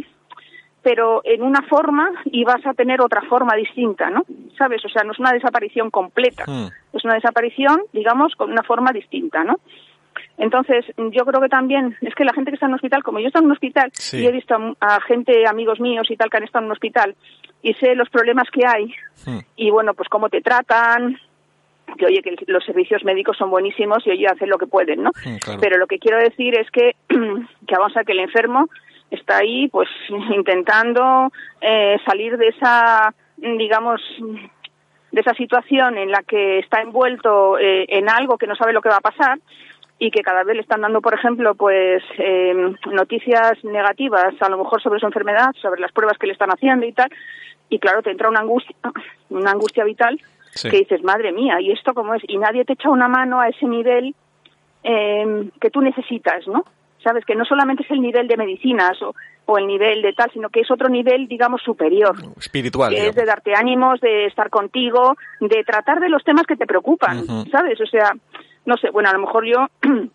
pero 0.83 1.23
en 1.25 1.43
una 1.43 1.63
forma 1.63 2.09
y 2.27 2.45
vas 2.45 2.65
a 2.67 2.75
tener 2.75 3.01
otra 3.01 3.23
forma 3.23 3.57
distinta, 3.57 4.11
¿no? 4.11 4.23
¿Sabes? 4.59 4.85
O 4.85 4.89
sea, 4.89 5.03
no 5.03 5.13
es 5.13 5.19
una 5.19 5.33
desaparición 5.33 5.91
completa, 5.91 6.45
Mm. 6.47 6.69
es 6.97 7.05
una 7.05 7.15
desaparición, 7.15 7.81
digamos, 7.93 8.35
con 8.37 8.53
una 8.53 8.63
forma 8.63 8.93
distinta, 8.93 9.43
¿no? 9.45 9.57
Entonces, 10.37 10.85
yo 10.97 11.25
creo 11.25 11.41
que 11.41 11.49
también 11.49 11.97
es 12.01 12.15
que 12.15 12.25
la 12.25 12.33
gente 12.33 12.51
que 12.51 12.57
está 12.57 12.67
en 12.67 12.71
un 12.73 12.77
hospital, 12.77 13.03
como 13.05 13.21
yo 13.21 13.29
estoy 13.29 13.41
en 13.41 13.47
un 13.47 13.53
hospital 13.53 13.91
Sí. 13.93 14.19
y 14.23 14.27
he 14.27 14.33
visto 14.33 14.55
a, 14.55 14.97
a 14.97 15.01
gente, 15.03 15.47
amigos 15.47 15.79
míos 15.81 16.11
y 16.11 16.17
tal, 16.17 16.29
que 16.29 16.39
han 16.39 16.43
estado 16.45 16.63
en 16.65 16.67
un 16.67 16.73
hospital 16.73 17.15
y 17.63 17.73
sé 17.75 17.95
los 17.95 18.11
problemas 18.11 18.51
que 18.51 18.67
hay 18.67 18.87
Mm. 19.27 19.39
y 19.57 19.71
bueno, 19.71 19.95
pues 19.95 20.09
cómo 20.09 20.29
te 20.29 20.41
tratan, 20.41 21.19
que 21.97 22.07
oye, 22.07 22.21
que 22.23 22.35
los 22.49 22.65
servicios 22.65 23.05
médicos 23.05 23.37
son 23.37 23.49
buenísimos 23.51 24.05
y 24.07 24.11
oye, 24.11 24.27
hacen 24.27 24.51
lo 24.51 24.59
que 24.59 24.67
pueden, 24.67 25.03
¿no? 25.05 25.11
Mm, 25.25 25.37
claro. 25.37 25.61
Pero 25.61 25.79
lo 25.79 25.87
que 25.87 25.99
quiero 25.99 26.19
decir 26.19 26.59
es 26.59 26.69
que, 26.71 26.97
que 27.09 27.77
vamos 27.79 27.97
a 27.97 28.03
que 28.05 28.13
el 28.13 28.21
enfermo 28.21 28.69
está 29.11 29.39
ahí, 29.39 29.69
pues, 29.69 29.89
intentando 30.35 31.31
eh, 31.61 31.97
salir 32.05 32.37
de 32.37 32.49
esa, 32.49 33.15
digamos, 33.37 34.01
de 35.13 35.21
esa 35.21 35.35
situación 35.35 35.97
en 35.97 36.11
la 36.11 36.23
que 36.23 36.59
está 36.59 36.81
envuelto 36.81 37.57
eh, 37.59 37.85
en 37.89 38.09
algo 38.11 38.37
que 38.37 38.49
no 38.49 38.57
sabe 38.57 38.73
lo 38.73 38.83
que 38.83 38.89
va 38.89 38.97
a 38.97 39.01
pasar 39.01 39.39
y 39.99 40.11
que 40.11 40.23
cada 40.23 40.43
vez 40.45 40.57
le 40.57 40.63
están 40.63 40.81
dando, 40.81 41.01
por 41.01 41.15
ejemplo, 41.15 41.55
pues 41.55 42.03
eh, 42.19 42.75
noticias 42.91 43.63
negativas, 43.65 44.35
a 44.41 44.49
lo 44.49 44.59
mejor 44.59 44.83
sobre 44.83 45.01
su 45.01 45.07
enfermedad, 45.07 45.51
sobre 45.63 45.81
las 45.81 45.93
pruebas 45.93 46.19
que 46.19 46.27
le 46.27 46.33
están 46.33 46.51
haciendo 46.51 46.85
y 46.85 46.93
tal, 46.93 47.11
y 47.69 47.79
claro, 47.79 48.03
te 48.03 48.11
entra 48.11 48.29
una 48.29 48.41
angustia, 48.41 48.75
una 49.31 49.53
angustia 49.53 49.85
vital 49.85 50.21
Sí. 50.51 50.71
que 50.71 50.79
dices, 50.79 51.03
madre 51.03 51.33
mía, 51.33 51.61
¿y 51.61 51.73
esto 51.73 51.95
cómo 51.95 52.15
es? 52.15 52.23
Y 52.29 52.39
nadie 52.39 52.65
te 52.65 52.75
echa 52.75 52.89
una 52.89 53.09
mano 53.09 53.41
a 53.41 53.49
ese 53.49 53.67
nivel 53.67 54.15
eh, 54.85 55.51
que 55.61 55.71
tú 55.71 55.81
necesitas, 55.81 56.47
¿no? 56.47 56.65
Sabes 57.03 57.25
que 57.25 57.35
no 57.35 57.45
solamente 57.45 57.83
es 57.83 57.91
el 57.91 58.01
nivel 58.01 58.29
de 58.29 58.37
medicinas 58.37 59.01
o, 59.03 59.15
o 59.47 59.59
el 59.59 59.67
nivel 59.67 60.01
de 60.01 60.13
tal, 60.13 60.31
sino 60.33 60.49
que 60.51 60.61
es 60.61 60.71
otro 60.71 60.89
nivel, 60.89 61.27
digamos, 61.27 61.61
superior 61.63 62.15
Espiritual. 62.39 62.95
que 62.95 63.09
es 63.09 63.15
de 63.17 63.25
darte 63.25 63.53
ánimos, 63.55 64.01
de 64.01 64.27
estar 64.27 64.49
contigo, 64.49 65.17
de 65.41 65.65
tratar 65.65 65.99
de 66.01 66.09
los 66.09 66.23
temas 66.23 66.47
que 66.47 66.57
te 66.57 66.67
preocupan. 66.67 67.27
¿sabes? 67.51 67.81
O 67.81 67.87
sea, 67.87 68.13
no 68.67 68.77
sé, 68.77 68.91
bueno, 68.91 69.09
a 69.09 69.13
lo 69.13 69.19
mejor 69.21 69.45
yo 69.47 69.67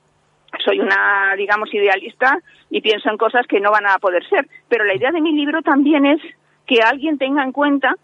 soy 0.66 0.80
una, 0.80 1.36
digamos, 1.38 1.74
idealista 1.74 2.40
y 2.70 2.82
pienso 2.82 3.10
en 3.10 3.18
cosas 3.18 3.46
que 3.48 3.60
no 3.60 3.72
van 3.72 3.88
a 3.88 3.98
poder 4.00 4.28
ser, 4.28 4.48
pero 4.68 4.84
la 4.86 4.96
idea 4.96 5.12
de 5.12 5.22
mi 5.22 5.34
libro 5.34 5.62
también 5.62 6.06
es 6.06 6.22
que 6.66 6.82
alguien 6.82 7.18
tenga 7.18 7.44
en 7.44 7.52
cuenta, 7.52 7.96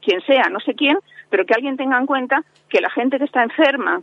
quien 0.00 0.20
sea, 0.22 0.44
no 0.50 0.60
sé 0.60 0.74
quién, 0.74 0.98
pero 1.30 1.44
que 1.46 1.54
alguien 1.54 1.76
tenga 1.76 1.98
en 1.98 2.06
cuenta 2.06 2.42
que 2.68 2.80
la 2.80 2.90
gente 2.90 3.18
que 3.18 3.24
está 3.24 3.42
enferma 3.42 4.00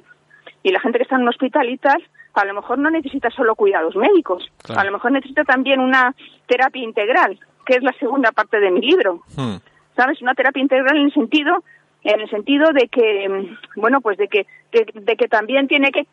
y 0.64 0.72
la 0.72 0.80
gente 0.80 0.98
que 0.98 1.04
está 1.04 1.16
en 1.16 1.22
un 1.24 1.30
hospital 1.30 1.70
y 1.70 1.78
tal, 1.78 2.04
a 2.34 2.46
lo 2.46 2.54
mejor 2.54 2.78
no 2.80 2.90
necesita 2.90 3.30
solo 3.32 3.56
cuidados 3.56 3.96
médicos, 3.96 4.50
Claro. 4.64 4.82
a 4.82 4.84
lo 4.86 4.92
mejor 4.94 5.12
necesita 5.12 5.44
también 5.44 5.80
una 5.80 6.14
terapia 6.48 6.84
integral, 6.84 7.40
que 7.66 7.76
es 7.76 7.84
la 7.84 7.94
segunda 7.94 8.32
parte 8.32 8.60
de 8.60 8.72
mi 8.72 8.82
libro. 8.82 9.22
Mm. 9.36 9.58
¿sabes? 9.96 10.22
Una 10.22 10.34
terapia 10.34 10.62
integral 10.62 10.96
en 10.96 11.06
el 11.08 11.14
sentido, 11.14 11.62
en 12.04 12.22
el 12.22 12.30
sentido 12.30 12.72
de 12.74 12.88
que, 12.88 13.30
mm, 13.30 13.80
bueno, 13.80 14.02
pues 14.02 14.18
de 14.18 14.28
que, 14.28 14.46
de, 14.72 14.86
de 14.94 15.16
que 15.16 15.28
también 15.28 15.68
tiene 15.68 15.92
que, 15.92 16.06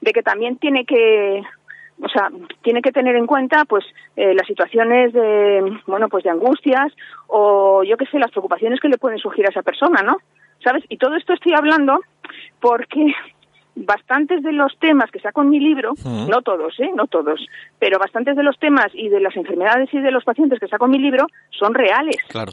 de 0.00 0.12
que 0.12 0.22
también 0.22 0.56
tiene 0.56 0.84
que, 0.84 1.42
o 2.02 2.08
sea, 2.08 2.30
tiene 2.62 2.82
que 2.82 2.92
tener 2.92 3.16
en 3.16 3.26
cuenta, 3.26 3.64
pues, 3.64 3.84
eh, 4.16 4.34
las 4.34 4.46
situaciones 4.46 5.12
de, 5.12 5.78
bueno, 5.86 6.08
pues 6.08 6.24
de 6.24 6.30
angustias 6.30 6.92
o 7.28 7.84
yo 7.84 7.96
qué 7.96 8.06
sé, 8.06 8.18
las 8.18 8.30
preocupaciones 8.30 8.80
que 8.80 8.88
le 8.88 8.98
pueden 8.98 9.18
surgir 9.18 9.46
a 9.46 9.50
esa 9.50 9.62
persona, 9.62 10.02
¿no? 10.02 10.16
¿Sabes? 10.64 10.84
Y 10.88 10.96
todo 10.96 11.16
esto 11.16 11.32
estoy 11.32 11.54
hablando 11.54 12.00
porque 12.60 13.14
bastantes 13.74 14.42
de 14.42 14.52
los 14.52 14.76
temas 14.78 15.10
que 15.10 15.20
saco 15.20 15.42
en 15.42 15.50
mi 15.50 15.60
libro, 15.60 15.94
no 16.04 16.42
todos, 16.42 16.78
¿eh? 16.78 16.90
No 16.94 17.06
todos, 17.06 17.40
pero 17.78 17.98
bastantes 17.98 18.36
de 18.36 18.42
los 18.42 18.58
temas 18.58 18.88
y 18.92 19.08
de 19.08 19.20
las 19.20 19.36
enfermedades 19.36 19.92
y 19.92 20.00
de 20.00 20.10
los 20.10 20.24
pacientes 20.24 20.60
que 20.60 20.68
saco 20.68 20.86
en 20.86 20.92
mi 20.92 20.98
libro 20.98 21.26
son 21.50 21.74
reales. 21.74 22.18
Claro. 22.28 22.52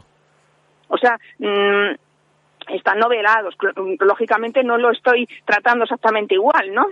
O 0.88 0.96
sea, 0.96 1.18
mm, 1.38 1.94
están 2.74 2.98
novelados. 2.98 3.56
Cl- 3.58 3.96
Lógicamente 4.00 4.62
no 4.64 4.78
lo 4.78 4.90
estoy 4.90 5.28
tratando 5.44 5.84
exactamente 5.84 6.34
igual, 6.34 6.72
¿no? 6.74 6.86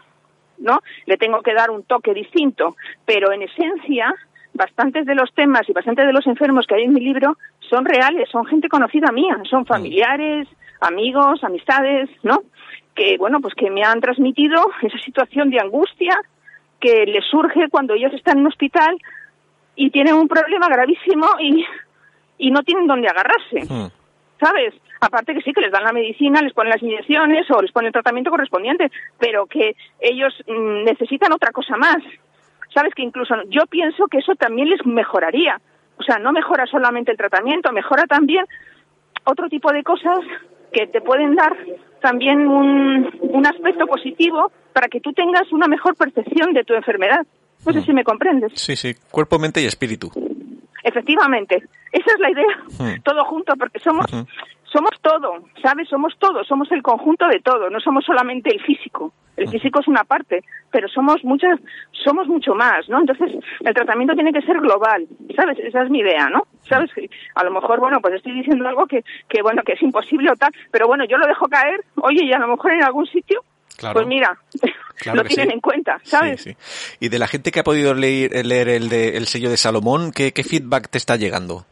¿No? 0.58 0.80
Le 1.06 1.16
tengo 1.16 1.40
que 1.42 1.54
dar 1.54 1.70
un 1.70 1.84
toque 1.84 2.12
distinto, 2.14 2.76
pero 3.04 3.30
en 3.32 3.42
esencia 3.42 4.14
bastantes 4.54 5.06
de 5.06 5.14
los 5.14 5.32
temas 5.34 5.62
y 5.68 5.72
bastantes 5.72 6.06
de 6.06 6.12
los 6.12 6.26
enfermos 6.26 6.66
que 6.66 6.74
hay 6.74 6.82
en 6.84 6.92
mi 6.92 7.00
libro 7.00 7.36
son 7.60 7.84
reales, 7.84 8.28
son 8.30 8.44
gente 8.46 8.68
conocida 8.68 9.12
mía, 9.12 9.36
son 9.48 9.66
familiares, 9.66 10.48
amigos, 10.80 11.44
amistades, 11.44 12.08
¿no? 12.24 12.42
Que 12.94 13.16
bueno, 13.18 13.40
pues 13.40 13.54
que 13.54 13.70
me 13.70 13.84
han 13.84 14.00
transmitido 14.00 14.64
esa 14.82 14.98
situación 14.98 15.50
de 15.50 15.60
angustia 15.60 16.18
que 16.80 17.04
les 17.06 17.24
surge 17.26 17.68
cuando 17.70 17.94
ellos 17.94 18.12
están 18.14 18.38
en 18.38 18.40
un 18.42 18.48
hospital 18.48 18.96
y 19.76 19.90
tienen 19.90 20.14
un 20.14 20.26
problema 20.26 20.66
gravísimo 20.68 21.26
y, 21.40 21.64
y 22.38 22.50
no 22.50 22.62
tienen 22.62 22.86
dónde 22.88 23.08
agarrarse. 23.08 23.92
Mm. 24.40 24.44
¿Sabes? 24.44 24.74
Aparte 25.00 25.34
que 25.34 25.42
sí, 25.42 25.52
que 25.52 25.60
les 25.60 25.72
dan 25.72 25.84
la 25.84 25.92
medicina, 25.92 26.40
les 26.42 26.52
ponen 26.52 26.70
las 26.70 26.82
inyecciones 26.82 27.50
o 27.50 27.62
les 27.62 27.72
ponen 27.72 27.88
el 27.88 27.92
tratamiento 27.92 28.30
correspondiente, 28.30 28.90
pero 29.18 29.46
que 29.46 29.76
ellos 30.00 30.34
mm, 30.46 30.84
necesitan 30.84 31.32
otra 31.32 31.52
cosa 31.52 31.76
más. 31.76 31.98
¿Sabes? 32.74 32.94
Que 32.94 33.02
incluso 33.02 33.34
yo 33.48 33.66
pienso 33.66 34.06
que 34.08 34.18
eso 34.18 34.34
también 34.34 34.68
les 34.68 34.84
mejoraría. 34.84 35.60
O 35.98 36.02
sea, 36.02 36.18
no 36.18 36.32
mejora 36.32 36.66
solamente 36.66 37.10
el 37.10 37.16
tratamiento, 37.16 37.72
mejora 37.72 38.06
también 38.06 38.44
otro 39.24 39.48
tipo 39.48 39.72
de 39.72 39.82
cosas 39.82 40.20
que 40.72 40.86
te 40.86 41.00
pueden 41.00 41.34
dar 41.34 41.56
también 42.00 42.46
un, 42.46 43.10
un 43.20 43.46
aspecto 43.46 43.86
positivo 43.86 44.52
para 44.72 44.88
que 44.88 45.00
tú 45.00 45.12
tengas 45.12 45.50
una 45.50 45.66
mejor 45.66 45.96
percepción 45.96 46.52
de 46.52 46.64
tu 46.64 46.74
enfermedad. 46.74 47.26
No 47.66 47.72
sé 47.72 47.82
si 47.82 47.92
me 47.92 48.04
comprendes. 48.04 48.52
Sí, 48.54 48.76
sí, 48.76 48.94
cuerpo, 49.10 49.38
mente 49.38 49.60
y 49.60 49.66
espíritu. 49.66 50.10
Efectivamente, 50.88 51.62
esa 51.92 52.10
es 52.14 52.20
la 52.20 52.30
idea, 52.30 52.56
Hmm. 52.78 53.02
todo 53.02 53.24
junto, 53.26 53.54
porque 53.56 53.78
somos 53.78 54.06
Ujú. 54.12 54.26
somos 54.72 54.90
todo, 55.02 55.44
¿sabes? 55.62 55.88
Somos 55.88 56.14
todo, 56.18 56.44
somos 56.44 56.70
el 56.72 56.82
conjunto 56.82 57.26
de 57.28 57.40
todo, 57.40 57.70
no 57.70 57.80
somos 57.80 58.04
solamente 58.04 58.50
el 58.54 58.60
físico. 58.60 59.12
El 59.36 59.48
físico 59.48 59.78
es 59.80 59.86
una 59.86 60.02
parte, 60.02 60.42
pero 60.72 60.88
somos 60.88 61.22
muchas, 61.24 61.60
somos 61.92 62.26
mucho 62.26 62.54
más, 62.56 62.88
¿no? 62.88 62.98
Entonces, 62.98 63.30
el 63.60 63.72
tratamiento 63.72 64.14
tiene 64.14 64.32
que 64.32 64.42
ser 64.42 64.58
global, 64.60 65.06
¿sabes? 65.36 65.58
Esa 65.60 65.82
es 65.84 65.90
mi 65.90 66.00
idea, 66.00 66.28
¿no? 66.28 66.42
¿Sabes? 66.68 66.90
A 67.36 67.44
lo 67.44 67.52
mejor, 67.52 67.78
bueno, 67.78 68.00
pues 68.00 68.14
estoy 68.14 68.32
diciendo 68.32 68.66
algo 68.68 68.86
que, 68.86 69.04
que 69.28 69.40
bueno, 69.42 69.62
que 69.62 69.74
es 69.74 69.82
imposible 69.82 70.30
o 70.32 70.36
tal, 70.36 70.50
pero 70.72 70.88
bueno, 70.88 71.04
yo 71.04 71.18
lo 71.18 71.26
dejo 71.26 71.46
caer, 71.48 71.80
oye, 72.02 72.24
y 72.24 72.32
a 72.32 72.38
lo 72.40 72.48
mejor 72.48 72.72
en 72.72 72.82
algún 72.82 73.06
sitio, 73.06 73.44
Claro. 73.78 73.94
pues 73.94 74.06
mira, 74.06 74.36
Claro 74.96 75.22
lo 75.22 75.24
tienen 75.28 75.46
sí. 75.48 75.54
en 75.54 75.60
cuenta, 75.60 76.00
¿sabes? 76.02 76.42
Sí, 76.42 76.50
sí. 76.50 76.96
Y 77.00 77.08
de 77.08 77.18
la 77.20 77.28
gente 77.28 77.52
que 77.52 77.60
ha 77.60 77.64
podido 77.64 77.94
leer, 77.94 78.44
leer 78.44 78.68
el, 78.68 78.88
de, 78.88 79.16
el 79.16 79.26
sello 79.28 79.48
de 79.48 79.56
Salomón, 79.56 80.10
¿qué, 80.12 80.32
¿qué 80.32 80.42
feedback 80.42 80.88
te 80.90 80.98
está 80.98 81.14
llegando? 81.16 81.64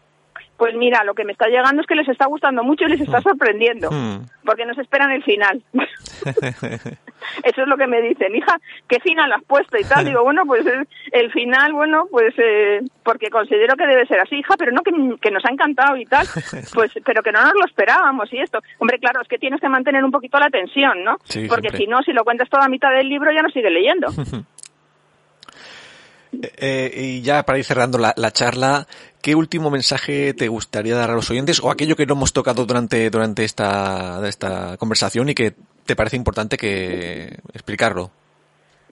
Pues 0.57 0.75
mira, 0.75 1.05
lo 1.05 1.13
que 1.15 1.25
me 1.25 1.33
está 1.33 1.49
llegando 1.49 1.83
es 1.83 1.87
que 1.87 1.97
les 1.97 2.09
está 2.09 2.27
gustando 2.27 2.63
mucho 2.63 2.85
y 2.87 2.91
les 2.91 3.01
está 3.01 3.21
sorprendiendo, 3.21 3.91
Hmm. 3.91 4.25
porque 4.45 4.65
nos 4.65 4.79
esperan 4.79 5.11
el 5.11 5.23
final. 5.25 5.63
Eso 7.43 7.63
es 7.63 7.69
lo 7.69 7.77
que 7.77 7.87
me 7.87 8.01
dicen, 8.01 8.35
hija, 8.35 8.59
¿qué 8.89 9.01
final 9.01 9.33
has 9.33 9.43
puesto 9.45 9.77
y 9.79 9.85
tal? 9.85 10.05
Digo, 10.05 10.23
bueno, 10.23 10.43
pues 10.47 10.65
el 11.13 11.33
final, 11.33 11.73
bueno, 11.73 12.07
pues 12.11 12.35
eh, 12.39 12.81
porque 13.03 13.31
considero 13.31 13.77
que 13.77 13.87
debe 13.87 14.07
ser 14.07 14.21
así, 14.21 14.37
hija, 14.37 14.55
pero 14.57 14.73
no 14.73 14.83
que, 14.83 14.93
que 15.21 15.31
nos 15.31 15.45
ha 15.45 15.53
encantado 15.53 15.97
y 15.97 16.05
tal, 16.05 16.27
pues 16.75 16.93
pero 17.05 17.23
que 17.23 17.33
no 17.33 17.43
nos 17.43 17.55
lo 17.55 17.65
esperábamos 17.67 18.33
y 18.33 18.39
esto. 18.39 18.61
Hombre, 18.79 18.99
claro, 18.99 19.23
es 19.23 19.29
que 19.29 19.39
tienes 19.39 19.61
que 19.61 19.69
mantener 19.69 20.05
un 20.05 20.13
poquito 20.13 20.39
la 20.39 20.51
tensión, 20.51 21.05
¿no? 21.05 21.17
Sí, 21.25 21.47
porque 21.49 21.71
siempre. 21.71 21.79
si 21.79 21.87
no, 21.87 22.03
si 22.03 22.13
lo 22.13 22.25
cuentas 22.25 22.49
toda 22.49 22.67
a 22.67 22.69
mitad 22.69 22.91
del 22.93 23.09
libro 23.09 23.33
ya 23.33 23.43
no 23.43 23.51
sigue 23.51 23.71
leyendo. 23.71 24.09
Eh, 26.33 26.91
y 26.95 27.23
ya 27.23 27.45
para 27.45 27.59
ir 27.59 27.65
cerrando 27.65 27.99
la, 27.99 28.13
la 28.17 28.31
charla, 28.31 28.87
¿qué 29.23 29.35
último 29.35 29.71
mensaje 29.71 30.35
te 30.35 30.49
gustaría 30.49 30.97
dar 30.97 31.11
a 31.11 31.15
los 31.15 31.31
oyentes 31.31 31.63
o 31.63 31.71
aquello 31.71 31.97
que 31.97 32.07
no 32.07 32.15
hemos 32.15 32.33
tocado 32.33 32.67
durante, 32.67 33.11
durante 33.11 33.45
esta, 33.45 34.27
esta 34.27 34.77
conversación 34.77 35.29
y 35.29 35.35
que 35.35 35.55
te 35.85 35.97
parece 35.97 36.17
importante 36.17 36.57
que 36.57 37.39
explicarlo? 37.55 38.11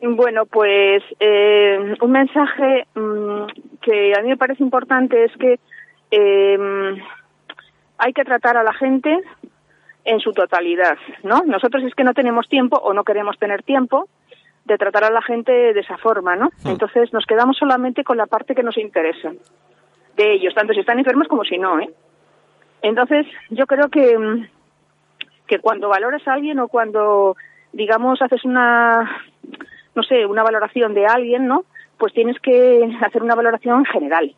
Bueno, 0.01 0.44
pues 0.47 1.03
eh, 1.18 1.94
un 2.01 2.11
mensaje 2.11 2.87
mm, 2.94 3.47
que 3.81 4.12
a 4.16 4.23
mí 4.23 4.29
me 4.29 4.37
parece 4.37 4.62
importante 4.62 5.25
es 5.25 5.33
que 5.38 5.59
eh, 6.11 6.59
hay 7.99 8.12
que 8.12 8.25
tratar 8.25 8.57
a 8.57 8.62
la 8.62 8.75
gente 8.75 9.18
en 10.05 10.20
su 10.20 10.33
totalidad, 10.33 10.99
¿no? 11.23 11.42
Nosotros 11.47 11.83
es 11.85 11.94
que 11.94 12.05
no 12.05 12.12
tenemos 12.12 12.49
tiempo 12.49 12.77
o 12.77 12.92
no 12.92 13.05
queremos 13.05 13.38
tener 13.38 13.62
tiempo 13.62 14.09
de 14.64 14.79
tratar 14.79 15.05
a 15.05 15.11
la 15.11 15.22
gente 15.22 15.53
de 15.53 15.81
esa 15.81 15.98
forma, 15.98 16.37
¿no? 16.37 16.50
Hmm. 16.62 16.70
Entonces 16.70 17.12
nos 17.12 17.27
quedamos 17.27 17.57
solamente 17.57 18.05
con 18.05 18.16
la 18.16 18.27
parte 18.27 18.55
que 18.55 18.62
nos 18.62 18.79
interesa 18.79 19.33
de 20.16 20.33
ellos, 20.33 20.55
tanto 20.55 20.72
si 20.72 20.81
están 20.81 20.98
enfermos 20.98 21.29
como 21.29 21.44
si 21.44 21.59
no, 21.59 21.79
¿eh? 21.81 21.90
Entonces 22.83 23.27
yo 23.50 23.66
creo 23.66 23.88
que 23.88 24.18
mm, 24.18 24.48
que 25.46 25.59
cuando 25.59 25.88
valoras 25.88 26.27
a 26.27 26.35
alguien 26.35 26.59
o 26.59 26.68
cuando 26.68 27.37
digamos 27.72 28.22
haces 28.22 28.44
una 28.44 29.11
no 29.94 30.03
sé, 30.03 30.27
una 30.27 30.42
valoración 30.42 30.94
de 30.94 31.07
alguien, 31.07 31.46
¿no? 31.46 31.64
Pues 31.98 32.12
tienes 32.12 32.38
que 32.40 32.88
hacer 33.00 33.22
una 33.22 33.35
valoración 33.35 33.85
general. 33.85 34.35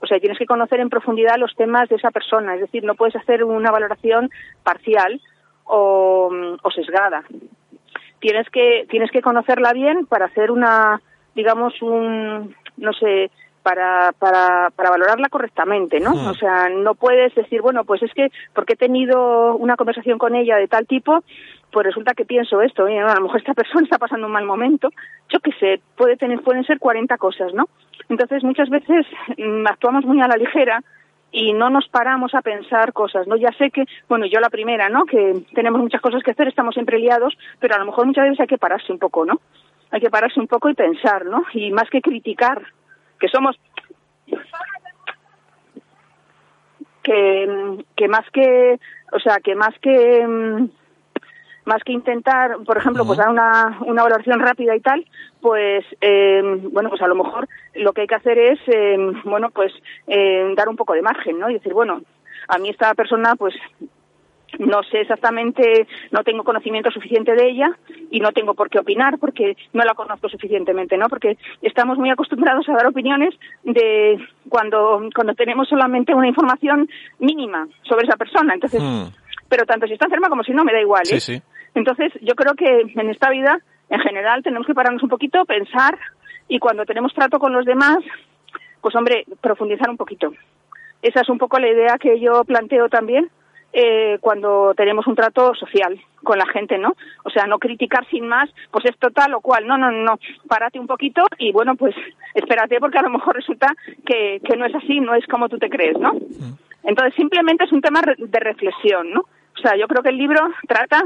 O 0.00 0.06
sea, 0.06 0.18
tienes 0.18 0.38
que 0.38 0.46
conocer 0.46 0.80
en 0.80 0.90
profundidad 0.90 1.36
los 1.38 1.54
temas 1.54 1.88
de 1.88 1.96
esa 1.96 2.10
persona. 2.10 2.54
Es 2.54 2.60
decir, 2.60 2.84
no 2.84 2.94
puedes 2.94 3.16
hacer 3.16 3.44
una 3.44 3.70
valoración 3.70 4.30
parcial 4.62 5.20
o, 5.64 6.30
o 6.62 6.70
sesgada. 6.70 7.24
Tienes 8.24 8.48
que, 8.48 8.86
tienes 8.88 9.10
que 9.10 9.20
conocerla 9.20 9.74
bien 9.74 10.06
para 10.06 10.24
hacer 10.24 10.50
una, 10.50 10.98
digamos, 11.34 11.74
un, 11.82 12.56
no 12.78 12.92
sé, 12.94 13.30
para, 13.62 14.12
para, 14.18 14.70
para 14.74 14.88
valorarla 14.88 15.28
correctamente, 15.28 16.00
¿no? 16.00 16.12
Hmm. 16.12 16.28
O 16.28 16.34
sea, 16.34 16.70
no 16.70 16.94
puedes 16.94 17.34
decir, 17.34 17.60
bueno, 17.60 17.84
pues 17.84 18.02
es 18.02 18.14
que 18.14 18.28
porque 18.54 18.72
he 18.72 18.76
tenido 18.76 19.56
una 19.56 19.76
conversación 19.76 20.16
con 20.18 20.34
ella 20.34 20.56
de 20.56 20.68
tal 20.68 20.86
tipo, 20.86 21.22
pues 21.70 21.84
resulta 21.84 22.14
que 22.14 22.24
pienso 22.24 22.62
esto, 22.62 22.88
¿eh? 22.88 22.98
a 22.98 23.14
lo 23.14 23.20
mejor 23.20 23.40
esta 23.40 23.52
persona 23.62 23.84
está 23.84 23.98
pasando 23.98 24.26
un 24.26 24.32
mal 24.32 24.46
momento, 24.46 24.88
yo 25.28 25.40
qué 25.40 25.50
sé, 25.60 25.82
puede 25.94 26.16
tener, 26.16 26.40
pueden 26.40 26.64
ser 26.64 26.78
40 26.78 27.18
cosas, 27.18 27.52
¿no? 27.52 27.68
Entonces 28.08 28.42
muchas 28.42 28.70
veces 28.70 29.04
mm, 29.36 29.66
actuamos 29.66 30.06
muy 30.06 30.22
a 30.22 30.28
la 30.28 30.38
ligera 30.38 30.82
y 31.36 31.52
no 31.52 31.68
nos 31.68 31.88
paramos 31.88 32.32
a 32.36 32.42
pensar 32.42 32.92
cosas, 32.92 33.26
¿no? 33.26 33.34
Ya 33.34 33.50
sé 33.58 33.72
que, 33.72 33.86
bueno, 34.08 34.24
yo 34.24 34.38
la 34.38 34.50
primera, 34.50 34.88
¿no? 34.88 35.04
Que 35.04 35.44
tenemos 35.52 35.80
muchas 35.80 36.00
cosas 36.00 36.22
que 36.22 36.30
hacer, 36.30 36.46
estamos 36.46 36.74
siempre 36.74 37.00
liados, 37.00 37.36
pero 37.58 37.74
a 37.74 37.78
lo 37.78 37.86
mejor 37.86 38.06
muchas 38.06 38.22
veces 38.24 38.38
hay 38.38 38.46
que 38.46 38.56
pararse 38.56 38.92
un 38.92 39.00
poco, 39.00 39.26
¿no? 39.26 39.40
Hay 39.90 40.00
que 40.00 40.10
pararse 40.10 40.38
un 40.38 40.46
poco 40.46 40.68
y 40.68 40.74
pensar, 40.74 41.26
¿no? 41.26 41.42
Y 41.52 41.72
más 41.72 41.90
que 41.90 42.00
criticar, 42.00 42.62
que 43.18 43.26
somos 43.26 43.58
que, 47.02 47.84
que 47.96 48.08
más 48.08 48.30
que, 48.30 48.78
o 49.10 49.18
sea, 49.18 49.38
que 49.42 49.56
más 49.56 49.76
que 49.80 50.24
mm, 50.24 50.68
más 51.64 51.82
que 51.82 51.92
intentar, 51.92 52.58
por 52.66 52.76
ejemplo, 52.76 53.04
pues 53.06 53.18
dar 53.18 53.28
una, 53.28 53.78
una 53.86 54.02
valoración 54.02 54.40
rápida 54.40 54.76
y 54.76 54.80
tal, 54.80 55.04
pues, 55.40 55.84
eh, 56.00 56.42
bueno, 56.72 56.90
pues 56.90 57.02
a 57.02 57.06
lo 57.06 57.14
mejor 57.14 57.48
lo 57.74 57.92
que 57.92 58.02
hay 58.02 58.06
que 58.06 58.14
hacer 58.14 58.38
es, 58.38 58.58
eh, 58.66 58.96
bueno, 59.24 59.50
pues 59.50 59.72
eh, 60.06 60.52
dar 60.56 60.68
un 60.68 60.76
poco 60.76 60.92
de 60.94 61.02
margen, 61.02 61.38
¿no? 61.38 61.48
Y 61.50 61.54
decir, 61.54 61.72
bueno, 61.72 62.02
a 62.48 62.58
mí 62.58 62.68
esta 62.68 62.92
persona, 62.94 63.34
pues, 63.36 63.54
no 64.58 64.82
sé 64.84 65.00
exactamente, 65.00 65.86
no 66.12 66.22
tengo 66.22 66.44
conocimiento 66.44 66.90
suficiente 66.90 67.34
de 67.34 67.48
ella 67.48 67.76
y 68.10 68.20
no 68.20 68.30
tengo 68.32 68.54
por 68.54 68.70
qué 68.70 68.78
opinar 68.78 69.18
porque 69.18 69.56
no 69.72 69.82
la 69.84 69.94
conozco 69.94 70.28
suficientemente, 70.28 70.96
¿no? 70.96 71.08
Porque 71.08 71.36
estamos 71.62 71.98
muy 71.98 72.10
acostumbrados 72.10 72.68
a 72.68 72.74
dar 72.74 72.86
opiniones 72.86 73.34
de 73.64 74.16
cuando, 74.48 75.08
cuando 75.14 75.34
tenemos 75.34 75.68
solamente 75.68 76.14
una 76.14 76.28
información 76.28 76.88
mínima 77.18 77.66
sobre 77.82 78.06
esa 78.06 78.16
persona. 78.16 78.54
Entonces, 78.54 78.80
Hmm. 78.80 79.08
pero 79.48 79.66
tanto 79.66 79.86
si 79.86 79.94
está 79.94 80.06
enferma 80.06 80.28
como 80.28 80.42
si 80.44 80.52
no, 80.52 80.64
me 80.64 80.72
da 80.72 80.80
igual. 80.80 81.02
¿eh? 81.02 81.18
Sí, 81.18 81.20
sí. 81.20 81.42
Entonces, 81.74 82.12
yo 82.20 82.34
creo 82.34 82.54
que 82.54 82.86
en 82.94 83.10
esta 83.10 83.30
vida, 83.30 83.58
en 83.90 84.00
general, 84.00 84.42
tenemos 84.42 84.66
que 84.66 84.74
pararnos 84.74 85.02
un 85.02 85.08
poquito, 85.08 85.44
pensar 85.44 85.98
y 86.48 86.58
cuando 86.58 86.84
tenemos 86.84 87.12
trato 87.14 87.38
con 87.38 87.52
los 87.52 87.64
demás, 87.64 87.98
pues 88.80 88.94
hombre, 88.94 89.24
profundizar 89.40 89.88
un 89.88 89.96
poquito. 89.96 90.32
Esa 91.02 91.20
es 91.20 91.28
un 91.28 91.38
poco 91.38 91.58
la 91.58 91.68
idea 91.68 91.98
que 91.98 92.20
yo 92.20 92.44
planteo 92.44 92.88
también 92.88 93.30
eh, 93.72 94.18
cuando 94.20 94.72
tenemos 94.76 95.06
un 95.08 95.16
trato 95.16 95.52
social 95.54 96.00
con 96.22 96.38
la 96.38 96.46
gente, 96.46 96.78
¿no? 96.78 96.94
O 97.24 97.30
sea, 97.30 97.46
no 97.46 97.58
criticar 97.58 98.06
sin 98.08 98.28
más, 98.28 98.48
pues 98.70 98.84
es 98.84 98.96
total 98.98 99.34
o 99.34 99.40
cual. 99.40 99.66
No, 99.66 99.76
no, 99.76 99.90
no. 99.90 100.18
Párate 100.48 100.78
un 100.78 100.86
poquito 100.86 101.24
y 101.38 101.50
bueno, 101.50 101.74
pues 101.74 101.94
espérate 102.34 102.78
porque 102.78 102.98
a 102.98 103.02
lo 103.02 103.10
mejor 103.10 103.34
resulta 103.34 103.66
que, 104.06 104.40
que 104.44 104.56
no 104.56 104.64
es 104.64 104.74
así, 104.76 105.00
no 105.00 105.14
es 105.14 105.26
como 105.26 105.48
tú 105.48 105.58
te 105.58 105.68
crees, 105.68 105.98
¿no? 105.98 106.12
Entonces, 106.84 107.14
simplemente 107.16 107.64
es 107.64 107.72
un 107.72 107.80
tema 107.80 108.00
de 108.16 108.40
reflexión, 108.40 109.10
¿no? 109.10 109.20
O 109.22 109.60
sea, 109.60 109.76
yo 109.76 109.88
creo 109.88 110.02
que 110.02 110.10
el 110.10 110.18
libro 110.18 110.40
trata 110.68 111.02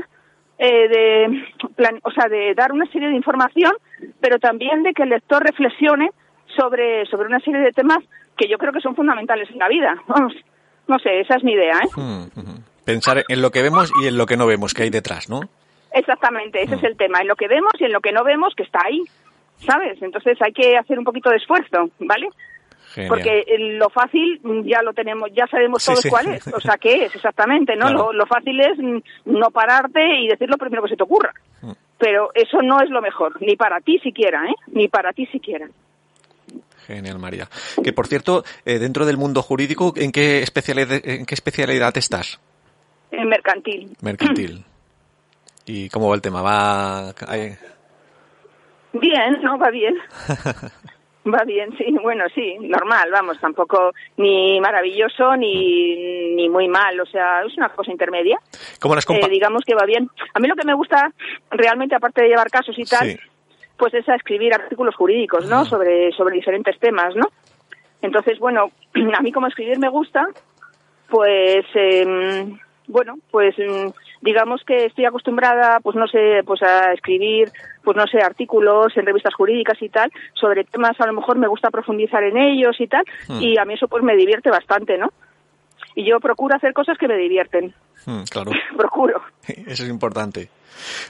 eh, 0.59 0.89
de, 0.89 1.45
plan- 1.77 2.01
o 2.03 2.11
sea, 2.11 2.29
de 2.29 2.55
dar 2.55 2.73
una 2.73 2.87
serie 2.87 3.09
de 3.09 3.15
información, 3.17 3.73
pero 4.21 4.39
también 4.39 4.83
de 4.83 4.93
que 4.93 5.05
el 5.05 5.11
lector 5.11 5.43
reflexione 5.43 6.11
sobre, 6.57 7.07
sobre 7.07 7.29
una 7.29 7.41
serie 7.41 7.61
de 7.61 7.73
temas 7.73 7.99
que 8.37 8.49
yo 8.49 8.59
creo 8.59 8.73
que 8.73 8.81
son 8.81 8.97
fundamentales 8.97 9.49
en 9.51 9.59
la 9.59 9.69
vida. 9.69 9.95
Vamos, 10.07 10.33
no 10.87 10.99
sé, 10.99 11.21
esa 11.21 11.37
es 11.37 11.45
mi 11.45 11.53
idea, 11.53 11.77
¿eh? 11.79 11.89
Hmm, 11.97 12.23
hmm. 12.35 12.65
Pensar 12.85 13.23
en 13.29 13.43
lo 13.43 13.51
que 13.51 13.63
vemos 13.63 13.93
y 14.03 14.07
en 14.09 14.17
lo 14.17 14.27
que 14.27 14.37
no 14.37 14.47
vemos 14.47 14.73
que 14.75 14.83
hay 14.85 14.91
detrás, 14.91 15.29
¿no? 15.29 15.41
Exactamente, 15.93 16.63
ese 16.63 16.75
es 16.77 16.85
el 16.85 16.97
tema, 16.97 17.21
en 17.21 17.29
lo 17.29 17.37
que 17.37 17.49
vemos 17.49 17.73
y 17.79 17.85
en 17.85 17.93
lo 17.93 18.01
que 18.01 18.13
no 18.13 18.25
vemos 18.25 18.55
que 18.55 18.63
está 18.63 18.81
ahí, 18.85 19.03
¿sabes? 19.59 20.01
Entonces 20.03 20.37
hay 20.41 20.53
que 20.53 20.77
hacer 20.77 20.99
un 20.99 21.05
poquito 21.05 21.31
de 21.31 21.37
esfuerzo, 21.37 21.91
¿vale? 22.01 22.29
Genial. 22.95 23.09
Porque 23.11 23.39
eh, 23.47 23.59
lo 23.77 23.89
fácil 23.91 24.41
mm, 24.43 24.63
ya 24.67 24.83
lo 24.83 24.93
tenemos, 24.93 25.31
ya 25.35 25.47
sabemos 25.47 25.83
Sí, 25.83 25.91
todos 25.93 26.03
sí. 26.03 26.09
cuál 26.11 26.29
es, 26.35 26.47
o 26.49 26.61
sea, 26.61 26.77
qué 26.79 27.05
es 27.05 27.15
exactamente, 27.15 27.77
¿no? 27.77 27.87
Claro. 27.87 28.13
Lo, 28.13 28.13
lo 28.13 28.27
fácil 28.27 28.59
es 28.61 28.79
mm, 28.79 28.99
no 29.39 29.51
pararte 29.51 30.01
y 30.21 30.29
decir 30.29 30.49
lo 30.49 30.57
primero 30.57 30.83
que 30.83 30.91
se 30.91 30.97
te 30.97 31.03
ocurra. 31.03 31.33
Mm. 31.63 31.73
Pero 31.99 32.31
eso 32.35 32.59
no 32.63 32.81
es 32.81 32.91
lo 32.91 33.01
mejor, 33.03 33.41
ni 33.43 33.57
para 33.57 33.81
ti 33.81 33.99
siquiera, 33.99 34.45
¿eh? 34.49 34.55
Ni 34.69 34.89
para 34.89 35.13
ti 35.13 35.27
siquiera. 35.27 35.67
Genial, 36.87 37.19
María. 37.19 37.49
Que 37.85 37.93
por 37.93 38.07
cierto, 38.07 38.45
eh, 38.65 38.79
dentro 38.79 39.05
del 39.05 39.19
mundo 39.19 39.43
jurídico, 39.43 39.93
¿en 39.97 40.11
qué 40.13 40.43
especialidad, 40.43 41.01
en 41.05 41.27
qué 41.27 41.35
especialidad 41.35 41.95
estás? 41.99 42.41
En 43.11 43.29
mercantil. 43.29 43.95
Mercantil. 44.01 44.65
¿Y 45.67 45.91
cómo 45.91 46.09
va 46.09 46.15
el 46.15 46.23
tema? 46.23 46.41
¿Va...? 46.41 47.09
hay- 47.27 47.57
Bien, 48.95 49.43
no, 49.43 49.59
va 49.59 49.69
bien. 49.71 49.95
Va 51.35 51.45
bien, 51.45 51.77
sí, 51.77 51.85
bueno, 52.03 52.25
sí, 52.35 52.57
normal, 52.61 53.11
vamos, 53.11 53.39
tampoco 53.41 53.93
ni 54.17 54.61
maravilloso 54.61 55.37
ni, 55.37 56.35
ni 56.35 56.49
muy 56.49 56.69
mal, 56.69 56.99
o 57.01 57.07
sea, 57.07 57.43
es 57.47 57.57
una 57.57 57.69
cosa 57.71 57.91
intermedia. 57.91 58.39
¿Cómo 58.81 58.95
las 58.95 59.05
Eh, 59.09 59.29
digamos 59.29 59.63
que 59.67 59.75
va 59.75 59.85
bien. 59.85 60.09
A 60.35 60.41
mí 60.41 60.49
lo 60.49 60.55
que 60.57 60.65
me 60.65 60.75
gusta 60.75 61.13
realmente, 61.51 61.95
aparte 61.95 62.23
de 62.23 62.29
llevar 62.29 62.51
casos 62.51 62.79
y 62.79 62.85
tal, 62.85 63.09
Sí. 63.11 63.19
pues 63.77 63.95
es 63.95 64.09
a 64.09 64.15
escribir 64.15 64.55
artículos 64.55 64.95
jurídicos, 64.97 65.47
¿no? 65.47 65.65
Sobre, 65.65 66.13
sobre 66.13 66.37
diferentes 66.37 66.79
temas, 66.79 67.15
¿no? 67.15 67.29
Entonces, 68.03 68.39
bueno, 68.39 68.71
a 69.17 69.21
mí 69.21 69.33
como 69.33 69.47
escribir 69.49 69.79
me 69.79 69.89
gusta, 69.89 70.29
pues, 71.09 71.65
eh, 71.75 72.47
bueno, 72.87 73.19
pues 73.31 73.55
mm, 73.59 73.89
digamos 74.21 74.63
que 74.67 74.87
estoy 74.87 75.05
acostumbrada, 75.05 75.81
pues 75.81 75.97
no 75.97 76.07
sé, 76.09 76.43
pues 76.45 76.63
a 76.63 76.93
escribir, 76.93 77.51
pues 77.83 77.97
no 77.97 78.07
sé, 78.07 78.19
artículos 78.23 78.97
en 78.97 79.07
revistas 79.07 79.35
jurídicas 79.35 79.81
y 79.81 79.89
tal, 79.89 80.11
sobre 80.35 80.65
temas 80.65 81.01
a 81.01 81.07
lo 81.07 81.13
mejor 81.13 81.39
me 81.39 81.49
gusta 81.49 81.71
profundizar 81.71 82.23
en 82.25 82.37
ellos 82.37 82.77
y 82.81 82.87
tal, 82.89 83.05
Hmm. 83.29 83.41
y 83.41 83.59
a 83.59 83.65
mí 83.65 83.75
eso 83.75 83.89
pues 83.89 84.03
me 84.03 84.17
divierte 84.17 84.51
bastante, 84.51 84.99
¿no? 84.99 85.13
Y 85.95 86.09
yo 86.09 86.21
procuro 86.21 86.55
hacer 86.57 86.73
cosas 86.73 86.97
que 86.99 87.09
me 87.09 87.17
divierten, 87.17 87.75
Mm, 88.07 88.23
claro, 88.31 88.53
procuro. 88.77 89.21
eso 89.47 89.83
es 89.83 89.89
importante. 89.91 90.49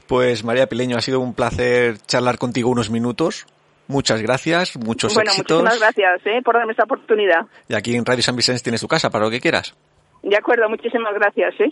Pues 0.06 0.42
María 0.44 0.66
Pileño, 0.66 0.96
ha 0.96 1.00
sido 1.02 1.20
un 1.20 1.34
placer 1.34 1.98
charlar 2.06 2.38
contigo 2.38 2.70
unos 2.70 2.90
minutos. 2.90 3.46
Muchas 3.86 4.20
gracias, 4.22 4.76
muchos 4.76 5.14
bueno, 5.14 5.30
éxitos. 5.30 5.62
muchísimas 5.62 5.80
gracias 5.80 6.26
¿eh? 6.26 6.40
por 6.44 6.54
darme 6.54 6.72
esta 6.72 6.84
oportunidad. 6.84 7.46
Y 7.68 7.74
aquí 7.74 7.94
en 7.94 8.04
Radio 8.04 8.22
San 8.22 8.36
Vicente 8.36 8.62
tienes 8.62 8.80
tu 8.80 8.88
casa 8.88 9.10
para 9.10 9.24
lo 9.26 9.30
que 9.30 9.40
quieras. 9.40 9.74
De 10.22 10.36
acuerdo, 10.36 10.68
muchísimas 10.68 11.14
gracias. 11.14 11.54
¿eh? 11.60 11.70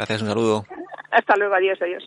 Gracias, 0.00 0.22
un 0.22 0.28
saludo. 0.28 0.64
Hasta 1.10 1.36
luego, 1.36 1.54
adiós, 1.54 1.78
adiós. 1.82 2.06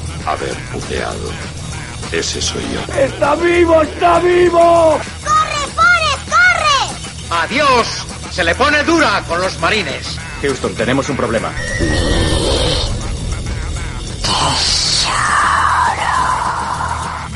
haber 0.25 0.53
puteado. 0.71 1.29
Ese 2.11 2.41
soy 2.41 2.63
yo. 2.73 2.93
¡Está 2.93 3.35
vivo! 3.35 3.81
¡Está 3.81 4.19
vivo! 4.19 4.99
¡Corre, 5.23 5.61
Forrest, 5.75 6.29
corre! 6.29 7.41
¡Adiós! 7.43 7.87
Se 8.31 8.43
le 8.43 8.55
pone 8.55 8.83
dura 8.83 9.23
con 9.27 9.39
los 9.39 9.59
marines. 9.59 10.17
Houston, 10.41 10.73
tenemos 10.75 11.07
un 11.09 11.17
problema. 11.17 11.51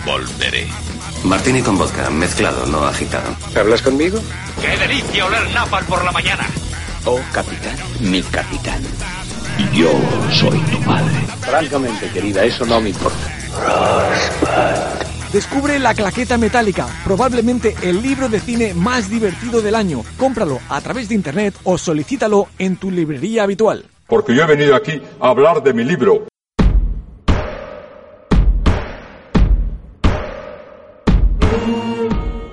Volveré. 0.06 0.68
Martini 1.24 1.62
con 1.62 1.78
vodka, 1.78 2.10
mezclado, 2.10 2.66
no 2.68 2.86
agitado. 2.86 3.36
¿Hablas 3.58 3.82
conmigo? 3.82 4.20
¡Qué 4.62 4.78
delicia 4.78 5.26
oler 5.26 5.50
napal 5.52 5.84
por 5.86 6.04
la 6.04 6.12
mañana! 6.12 6.46
Oh, 7.06 7.20
capitán, 7.32 7.76
mi 8.00 8.22
capitán. 8.22 8.82
Yo 9.76 9.92
soy 10.32 10.58
tu 10.72 10.80
padre. 10.86 11.14
Francamente, 11.42 12.10
querida, 12.10 12.46
eso 12.46 12.66
no 12.66 12.80
me 12.80 12.92
importa. 12.92 13.18
Descubre 15.34 15.80
La 15.80 15.94
Claqueta 15.94 16.38
Metálica, 16.38 16.88
probablemente 17.04 17.76
el 17.82 18.02
libro 18.02 18.30
de 18.30 18.40
cine 18.40 18.74
más 18.74 19.10
divertido 19.10 19.62
del 19.62 19.76
año. 19.76 20.04
Cómpralo 20.18 20.60
a 20.70 20.80
través 20.80 21.10
de 21.10 21.16
internet 21.16 21.56
o 21.66 21.78
solicítalo 21.78 22.48
en 22.58 22.78
tu 22.78 22.90
librería 22.90 23.44
habitual. 23.44 23.86
Porque 24.08 24.34
yo 24.34 24.44
he 24.44 24.48
venido 24.48 24.78
aquí 24.78 25.02
a 25.20 25.28
hablar 25.28 25.62
de 25.62 25.74
mi 25.74 25.84
libro. 25.84 26.26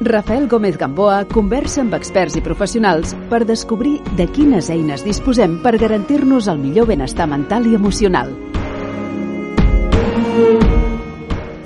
Rafael 0.04 0.48
Gómez 0.48 0.76
Gamboa 0.78 1.24
conversa 1.30 1.82
amb 1.82 1.94
experts 1.94 2.36
i 2.38 2.42
professionals 2.42 3.14
per 3.30 3.42
descobrir 3.46 4.00
de 4.18 4.26
quines 4.26 4.70
eines 4.72 5.04
disposem 5.06 5.58
per 5.62 5.76
garantir-nos 5.78 6.48
el 6.50 6.58
millor 6.62 6.88
benestar 6.90 7.28
mental 7.30 7.68
i 7.70 7.76
emocional. 7.78 8.34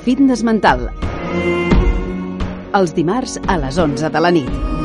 Fitness 0.04 0.44
mental. 0.46 0.88
Els 2.76 2.96
dimarts 2.96 3.40
a 3.48 3.60
les 3.62 3.78
11 3.78 4.12
de 4.12 4.26
la 4.26 4.34
nit. 4.34 4.75